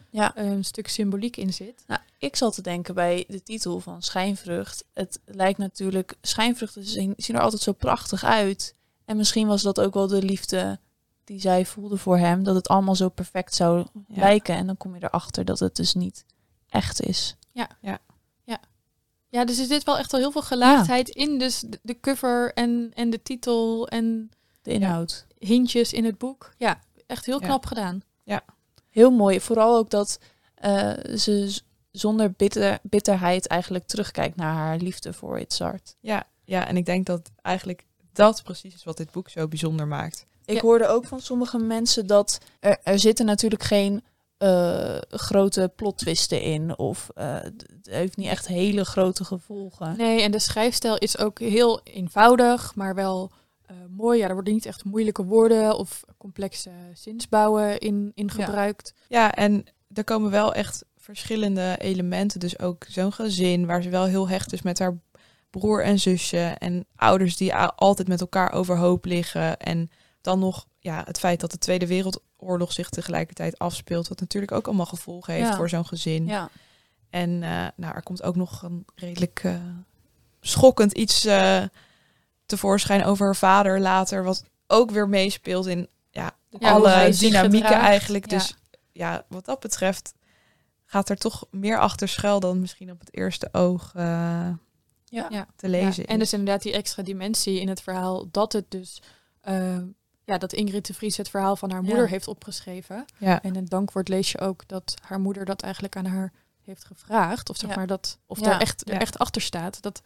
Ja. 0.10 0.32
een 0.38 0.63
stuk 0.65 0.88
symboliek 0.88 1.38
in 1.38 1.54
zit. 1.54 1.84
Nou, 1.88 1.99
ik 2.17 2.36
zat 2.36 2.54
te 2.56 2.62
denken 2.62 2.93
bij 2.95 3.25
de 3.28 3.43
titel 3.43 3.80
van 3.80 4.01
Schijnvrucht. 4.01 4.84
Het 4.93 5.19
lijkt 5.25 5.58
natuurlijk, 5.58 6.15
schijnvruchten 6.21 6.84
zien, 6.84 7.13
zien 7.17 7.36
er 7.36 7.41
altijd 7.41 7.62
zo 7.62 7.71
prachtig 7.71 8.23
uit. 8.23 8.75
En 9.06 9.17
misschien 9.17 9.47
was 9.47 9.62
dat 9.62 9.80
ook 9.80 9.93
wel 9.93 10.08
de 10.08 10.21
liefde 10.23 10.80
die 11.23 11.39
zij 11.39 11.65
voelde 11.65 11.97
voor 11.97 12.17
hem. 12.17 12.43
Dat 12.43 12.56
het 12.56 12.67
allemaal 12.67 12.95
zo 12.95 13.10
perfect 13.10 13.56
zou 13.56 13.78
Ja. 14.08 14.19
lijken. 14.19 14.56
En 14.56 14.65
dan 14.67 14.78
kom 14.78 14.95
je 14.95 15.04
erachter 15.04 15.45
dat 15.45 15.60
het 15.60 15.75
dus 15.75 15.93
niet 15.93 16.25
echt 16.76 17.02
is. 17.02 17.36
Ja, 19.30 19.46
dus 19.46 19.60
er 19.60 19.66
zit 19.66 19.84
wel 19.84 19.98
echt 19.98 20.14
al 20.14 20.20
heel 20.20 20.32
veel 20.32 20.42
gelaagdheid 20.42 21.10
in. 21.10 21.40
Dus 21.40 21.60
de, 21.60 21.80
de 21.84 22.00
cover 22.00 22.54
en, 22.54 22.92
en 22.94 23.10
de 23.10 23.22
titel 23.22 23.88
en 23.88 24.30
De 24.62 24.72
inhoud. 24.72 25.26
hintjes 25.38 25.94
in 25.94 26.06
het 26.06 26.18
boek. 26.18 26.54
Ja, 26.58 26.80
echt 27.08 27.26
heel 27.26 27.40
Ja. 27.40 27.46
knap 27.46 27.66
gedaan. 27.66 28.04
Heel 28.90 29.12
mooi. 29.12 29.42
Vooral 29.42 29.78
ook 29.78 29.90
dat 29.90 30.20
eh, 30.56 30.94
ze 31.18 31.60
zonder 31.92 32.32
bitter, 32.32 32.80
bitterheid 32.82 33.48
eigenlijk 33.48 33.88
terugkijkt 33.88 34.36
naar 34.36 34.54
haar 34.54 34.78
liefde 34.78 35.14
voor 35.14 35.40
Itzart. 35.40 35.96
Ja, 36.00 36.24
ja, 36.44 36.68
en 36.68 36.78
ik 36.78 36.86
denk 36.86 37.06
dat 37.06 37.32
eigenlijk 37.42 37.86
dat 38.14 38.44
precies 38.44 38.74
is 38.76 38.84
wat 38.84 38.98
dit 38.98 39.12
boek 39.12 39.30
zo 39.30 39.48
bijzonder 39.48 39.88
maakt. 39.88 40.26
Ik 40.46 40.56
Ja. 40.56 40.62
hoorde 40.62 40.88
ook 40.88 41.06
van 41.06 41.20
sommige 41.22 41.58
mensen 41.58 42.08
dat 42.08 42.38
er, 42.60 42.78
er 42.84 43.00
zitten 43.00 43.26
natuurlijk 43.26 43.64
geen 43.64 44.04
eh, 44.38 44.98
grote 45.10 45.71
plotwisten 45.76 46.41
in. 46.41 46.78
Of 46.78 47.10
eh, 47.15 47.34
het 47.41 47.65
heeft 47.89 48.17
niet 48.17 48.28
echt 48.28 48.48
hele 48.48 48.86
grote 48.86 49.24
gevolgen. 49.26 49.98
Nee, 49.98 50.21
en 50.21 50.32
de 50.32 50.39
schrijfstijl 50.39 50.98
is 50.98 51.17
ook 51.17 51.39
heel 51.39 51.82
eenvoudig, 51.84 52.76
maar 52.76 52.95
wel 52.95 53.32
eh, 53.65 53.76
mooi. 53.89 54.19
Ja, 54.19 54.28
er 54.28 54.34
worden 54.34 54.54
niet 54.54 54.65
echt 54.65 54.84
moeilijke 54.84 55.24
woorden 55.24 55.78
of 55.78 56.04
complexe 56.17 56.71
zinsbouwen 56.93 57.80
in, 57.80 58.12
in 58.15 58.30
Ja. 58.36 58.43
gebruikt. 58.45 58.93
Ja, 59.08 59.34
en 59.34 59.65
er 59.93 60.04
komen 60.04 60.32
wel 60.32 60.54
echt 60.54 60.86
verschillende 60.98 61.76
elementen. 61.80 62.39
Dus 62.39 62.60
ook 62.60 62.86
zo'n 62.88 63.13
gezin 63.13 63.65
waar 63.65 63.82
ze 63.82 63.89
wel 63.89 64.06
heel 64.06 64.30
hecht 64.30 64.54
is 64.54 64.62
met 64.62 64.80
haar 64.80 64.98
broer 65.50 65.84
en 65.84 66.00
zusje. 66.00 66.56
En 66.58 66.86
ouders 66.95 67.38
die 67.38 67.56
altijd 67.56 68.08
met 68.08 68.21
elkaar 68.21 68.52
overhoop 68.52 69.06
liggen. 69.06 69.58
En 69.58 69.89
dan 70.26 70.40
nog 70.40 70.68
ja, 70.80 71.04
het 71.06 71.20
feit 71.20 71.40
dat 71.40 71.52
de 71.52 71.58
Tweede 71.58 71.88
Wereldoorlog 71.88 72.72
zich 72.72 72.90
tegelijkertijd 72.90 73.60
afspeelt. 73.60 74.08
Wat 74.08 74.20
natuurlijk 74.20 74.52
ook 74.52 74.68
allemaal 74.68 74.86
gevolgen 74.86 75.34
heeft 75.34 75.48
Ja. 75.48 75.56
voor 75.56 75.70
zo'n 75.70 75.86
gezin. 75.86 76.26
Ja. 76.26 76.50
En 77.10 77.44
eh, 77.44 77.68
nou, 77.76 77.96
er 77.96 78.04
komt 78.04 78.24
ook 78.24 78.36
nog 78.36 78.62
een 78.62 78.86
redelijk 78.96 79.42
eh, 79.44 79.56
schokkend 80.42 80.92
iets 80.92 81.26
eh, 81.26 81.64
tevoorschijn 82.46 83.06
over 83.06 83.26
haar 83.26 83.36
vader 83.36 83.80
later. 83.80 84.24
Wat 84.24 84.44
ook 84.68 84.92
weer 84.92 85.10
meespeelt 85.10 85.66
in 85.66 85.88
ja, 86.10 86.32
alle 86.60 87.16
dynamieken 87.20 87.76
eigenlijk. 87.76 88.32
Ja. 88.32 88.38
Dus 88.38 88.56
ja, 88.92 89.26
wat 89.30 89.46
dat 89.46 89.60
betreft 89.60 90.14
gaat 90.86 91.10
er 91.10 91.18
toch 91.18 91.46
meer 91.52 91.80
achter 91.80 92.08
schuil 92.08 92.40
dan 92.40 92.60
misschien 92.60 92.92
op 92.92 93.00
het 93.00 93.16
eerste 93.16 93.50
oog 93.52 93.92
Ja. 95.30 95.48
Te 95.56 95.70
lezen. 95.70 96.06
En 96.06 96.20
dus 96.20 96.34
inderdaad 96.34 96.62
die 96.62 96.74
extra 96.74 97.04
dimensie 97.04 97.60
in 97.60 97.68
het 97.68 97.82
verhaal 97.82 98.28
dat 98.32 98.54
het 98.54 98.72
dus... 98.72 99.02
ja, 100.26 100.38
dat 100.38 100.54
Ingrid 100.54 100.86
de 100.86 100.94
Vries 100.94 101.18
het 101.18 101.30
verhaal 101.30 101.56
van 101.56 101.72
haar 101.72 101.82
moeder 101.84 102.04
Ja. 102.04 102.10
heeft 102.10 102.28
opgeschreven. 102.28 103.06
ja. 103.18 103.42
En 103.42 103.50
in 103.56 103.62
het 103.62 103.70
dankwoord 103.70 104.08
lees 104.08 104.32
je 104.32 104.40
ook 104.40 104.68
dat 104.68 104.96
haar 105.02 105.20
moeder 105.20 105.46
dat 105.46 105.62
eigenlijk 105.62 105.96
aan 105.96 106.06
haar 106.06 106.32
heeft 106.64 106.86
gevraagd. 106.86 107.50
Of 107.50 107.58
zeg 107.58 107.70
Ja. 107.70 107.76
maar 107.76 107.88
dat, 107.88 108.18
of 108.26 108.40
Ja. 108.40 108.46
daar 108.46 108.60
echt, 108.62 108.90
er 108.90 109.00
echt 109.02 109.18
achter 109.20 109.42
staat. 109.42 109.82
Dat 109.82 110.02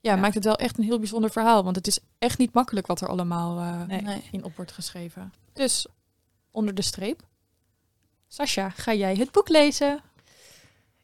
ja, 0.00 0.14
Ja. 0.14 0.20
maakt 0.20 0.34
het 0.34 0.44
wel 0.44 0.56
echt 0.56 0.78
een 0.78 0.84
heel 0.84 0.98
bijzonder 0.98 1.30
verhaal. 1.30 1.64
Want 1.64 1.76
het 1.76 1.86
is 1.86 1.98
echt 2.18 2.38
niet 2.38 2.52
makkelijk 2.52 2.86
wat 2.86 3.00
er 3.00 3.08
allemaal 3.08 3.58
eh, 3.88 4.00
Nee. 4.02 4.22
In 4.30 4.44
op 4.44 4.56
wordt 4.56 4.72
geschreven. 4.72 5.32
Dus 5.52 5.86
onder 6.50 6.74
de 6.74 6.82
streep. 6.82 7.22
Sascha, 8.28 8.70
ga 8.70 8.94
jij 8.94 9.14
het 9.14 9.30
boek 9.30 9.48
lezen? 9.48 10.00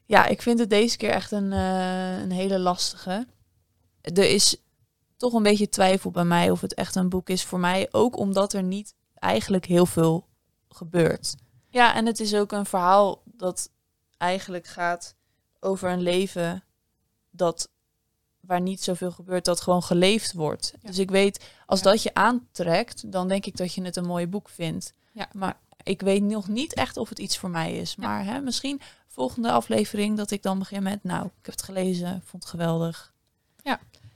Ja, 0.05 0.25
ik 0.25 0.41
vind 0.41 0.59
het 0.59 0.69
deze 0.69 0.97
keer 0.97 1.09
echt 1.09 1.31
een, 1.31 1.53
eh, 1.53 2.19
een 2.19 2.31
hele 2.31 2.59
lastige. 2.59 3.27
Er 4.01 4.29
is 4.29 4.55
toch 5.17 5.33
een 5.33 5.43
beetje 5.43 5.69
twijfel 5.69 6.11
bij 6.11 6.23
mij 6.23 6.51
of 6.51 6.61
het 6.61 6.73
echt 6.73 6.95
een 6.95 7.09
boek 7.09 7.29
is 7.29 7.43
voor 7.43 7.59
mij. 7.59 7.87
Ook 7.91 8.17
omdat 8.17 8.53
er 8.53 8.63
niet 8.63 8.93
eigenlijk 9.15 9.65
heel 9.65 9.85
veel 9.85 10.27
gebeurt. 10.69 11.35
Ja, 11.69 11.95
en 11.95 12.05
het 12.05 12.19
is 12.19 12.35
ook 12.35 12.51
een 12.51 12.65
verhaal 12.65 13.21
dat 13.25 13.69
eigenlijk 14.17 14.67
gaat 14.67 15.15
over 15.59 15.89
een 15.89 16.01
leven 16.01 16.63
dat 17.31 17.69
waar 18.39 18.61
niet 18.61 18.83
zoveel 18.83 19.11
gebeurt, 19.11 19.45
dat 19.45 19.61
gewoon 19.61 19.83
geleefd 19.83 20.33
wordt. 20.33 20.73
Ja. 20.81 20.87
Dus 20.87 20.97
ik 20.97 21.09
weet, 21.09 21.45
als 21.65 21.79
Ja. 21.79 21.89
dat 21.91 22.03
je 22.03 22.13
aantrekt, 22.13 23.11
dan 23.11 23.27
denk 23.27 23.45
ik 23.45 23.57
dat 23.57 23.73
je 23.73 23.81
het 23.81 23.95
een 23.95 24.05
mooi 24.05 24.27
boek 24.27 24.49
vindt. 24.49 24.93
Ja. 25.11 25.29
Maar 25.33 25.59
ik 25.83 26.01
weet 26.01 26.23
nog 26.23 26.47
niet 26.47 26.73
echt 26.73 26.97
of 26.97 27.09
het 27.09 27.19
iets 27.19 27.37
voor 27.37 27.49
mij 27.49 27.77
is. 27.77 27.95
Maar 27.95 28.25
hè, 28.25 28.41
misschien 28.41 28.81
volgende 29.07 29.51
aflevering 29.51 30.17
dat 30.17 30.31
ik 30.31 30.43
dan 30.43 30.59
begin 30.59 30.83
met, 30.83 31.03
nou, 31.03 31.25
ik 31.25 31.31
heb 31.45 31.53
het 31.55 31.63
gelezen, 31.63 32.21
vond 32.25 32.43
het 32.43 32.51
geweldig. 32.51 33.13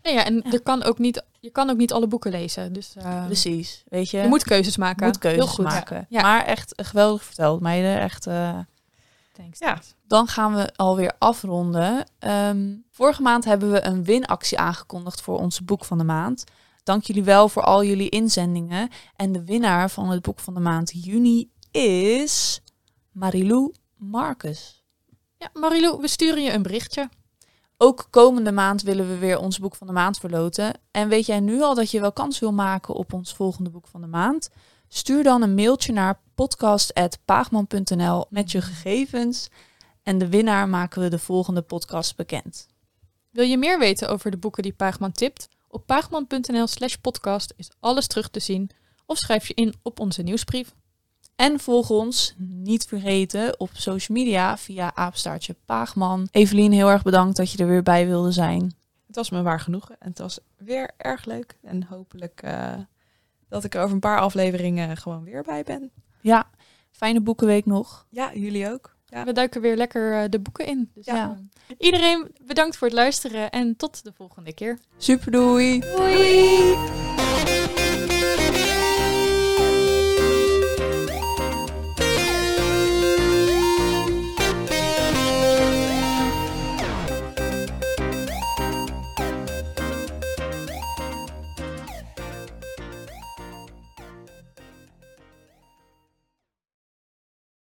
Nee, 0.04 0.14
ja, 0.14 0.26
en 0.26 0.36
Ja. 0.46 0.52
er 0.52 0.62
kan 0.62 0.84
ook 0.84 0.98
niet, 1.00 1.24
je 1.40 1.50
kan 1.50 1.70
ook 1.70 1.78
niet 1.78 1.94
alle 1.94 2.08
boeken 2.08 2.32
lezen. 2.32 2.74
Dus 2.74 2.96
eh, 2.96 3.26
Precies, 3.26 3.84
weet 3.90 4.10
je. 4.10 4.18
je 4.18 4.28
moet 4.28 4.44
keuzes 4.44 4.78
maken. 4.78 5.06
moet 5.06 5.18
keuzes 5.18 5.40
Heel 5.44 5.54
goed. 5.54 5.66
maken. 5.66 6.06
Ja. 6.10 6.22
Maar 6.22 6.46
echt 6.46 6.76
eh, 6.76 6.86
geweldig 6.86 7.24
verteld, 7.24 7.62
meiden. 7.62 8.00
Echt, 8.00 8.28
eh, 8.28 8.58
Thanks, 9.34 9.60
Ja. 9.60 9.68
thanks. 9.74 9.94
Dan 10.08 10.28
gaan 10.28 10.56
we 10.56 10.72
alweer 10.76 11.14
afronden. 11.18 12.06
Ehm, 12.20 12.74
vorige 12.92 13.22
maand 13.22 13.46
hebben 13.46 13.72
we 13.72 13.86
een 13.86 14.04
winactie 14.04 14.58
aangekondigd 14.60 15.22
voor 15.22 15.40
onze 15.40 15.64
boek 15.64 15.86
van 15.86 15.98
de 15.98 16.04
maand. 16.04 16.44
Dank 16.84 17.04
jullie 17.04 17.24
wel 17.24 17.50
voor 17.50 17.64
al 17.64 17.84
jullie 17.84 18.10
inzendingen. 18.10 18.90
En 19.16 19.32
de 19.32 19.44
winnaar 19.46 19.90
van 19.90 20.10
het 20.10 20.22
boek 20.22 20.40
van 20.40 20.54
de 20.54 20.60
maand 20.60 20.92
juni 21.06 21.50
is 21.72 22.62
Marilou 23.12 23.74
Marcus. 23.96 24.84
Ja, 25.38 25.50
Marilou, 25.54 26.02
we 26.02 26.08
sturen 26.08 26.44
je 26.44 26.52
een 26.54 26.62
berichtje. 26.62 27.10
Ook 27.84 28.08
komende 28.10 28.52
maand 28.52 28.82
willen 28.82 29.08
we 29.08 29.18
weer 29.18 29.40
ons 29.40 29.60
boek 29.60 29.76
van 29.76 29.88
de 29.88 29.94
maand 29.94 30.18
verloten. 30.18 30.74
En 30.92 31.10
weet 31.10 31.26
jij 31.26 31.40
nu 31.40 31.62
al 31.62 31.76
dat 31.76 31.92
je 31.92 32.00
wel 32.00 32.12
kans 32.12 32.40
wil 32.40 32.54
maken 32.54 32.94
op 32.94 33.14
ons 33.14 33.34
volgende 33.34 33.70
boek 33.70 33.88
van 33.88 34.02
de 34.02 34.08
maand? 34.08 34.50
Stuur 34.88 35.24
dan 35.24 35.42
een 35.42 35.56
mailtje 35.56 35.94
naar 35.94 36.20
podcast.paagman.nl 36.36 38.26
met 38.30 38.52
je 38.52 38.62
gegevens. 38.62 39.50
En 40.04 40.18
de 40.18 40.30
winnaar 40.30 40.70
maken 40.70 41.02
we 41.02 41.10
de 41.10 41.20
volgende 41.20 41.62
podcast 41.62 42.16
bekend. 42.16 42.68
Wil 43.30 43.46
je 43.46 43.58
meer 43.58 43.80
weten 43.80 44.10
over 44.10 44.32
de 44.32 44.38
boeken 44.38 44.64
die 44.64 44.74
Paagman 44.74 45.12
tipt? 45.12 45.50
Op 45.68 45.86
paagman.nl 45.86 46.68
slash 46.68 46.96
podcast 46.96 47.54
is 47.56 47.72
alles 47.80 48.08
terug 48.08 48.30
te 48.30 48.40
zien. 48.40 48.70
Of 49.06 49.18
schrijf 49.18 49.48
je 49.48 49.54
in 49.54 49.74
op 49.82 50.00
onze 50.00 50.22
nieuwsbrief. 50.22 50.74
En 51.42 51.60
volg 51.60 51.90
ons, 51.90 52.34
niet 52.38 52.86
vergeten, 52.86 53.60
op 53.60 53.70
social 53.74 54.18
media 54.18 54.58
via 54.58 54.96
apenstaartje 54.96 55.56
Paagman. 55.66 56.28
Evelien, 56.32 56.72
heel 56.72 56.90
erg 56.90 57.04
bedankt 57.04 57.38
dat 57.38 57.52
je 57.52 57.58
er 57.58 57.68
weer 57.68 57.84
bij 57.84 58.08
wilde 58.08 58.32
zijn. 58.32 58.76
Het 59.08 59.16
was 59.16 59.30
me 59.30 59.42
waar 59.42 59.60
genoegen 59.60 59.96
en 60.00 60.10
het 60.10 60.18
was 60.20 60.40
weer 60.58 60.90
erg 60.98 61.26
leuk. 61.26 61.58
En 61.64 61.84
hopelijk 61.84 62.42
eh, 62.42 62.74
dat 63.50 63.64
ik 63.64 63.76
er 63.76 63.82
over 63.82 63.94
een 63.94 64.00
paar 64.00 64.20
afleveringen 64.20 64.98
gewoon 64.98 65.24
weer 65.24 65.44
bij 65.44 65.64
ben. 65.64 65.92
Ja, 66.22 66.50
fijne 66.92 67.22
boekenweek 67.22 67.66
nog. 67.66 68.06
Ja, 68.10 68.32
jullie 68.34 68.70
ook. 68.72 68.96
Ja. 69.06 69.24
We 69.24 69.34
duiken 69.34 69.62
weer 69.62 69.76
lekker 69.78 70.22
eh, 70.24 70.30
de 70.30 70.40
boeken 70.40 70.66
in. 70.66 70.92
Dus, 70.94 71.06
Ja. 71.06 71.38
iedereen 71.78 72.36
bedankt 72.46 72.78
voor 72.78 72.88
het 72.88 72.96
luisteren 72.98 73.50
en 73.50 73.76
tot 73.76 74.04
de 74.04 74.12
volgende 74.14 74.54
keer. 74.54 74.80
Super 74.98 75.32
doei! 75.32 75.80
Doei! 75.80 76.76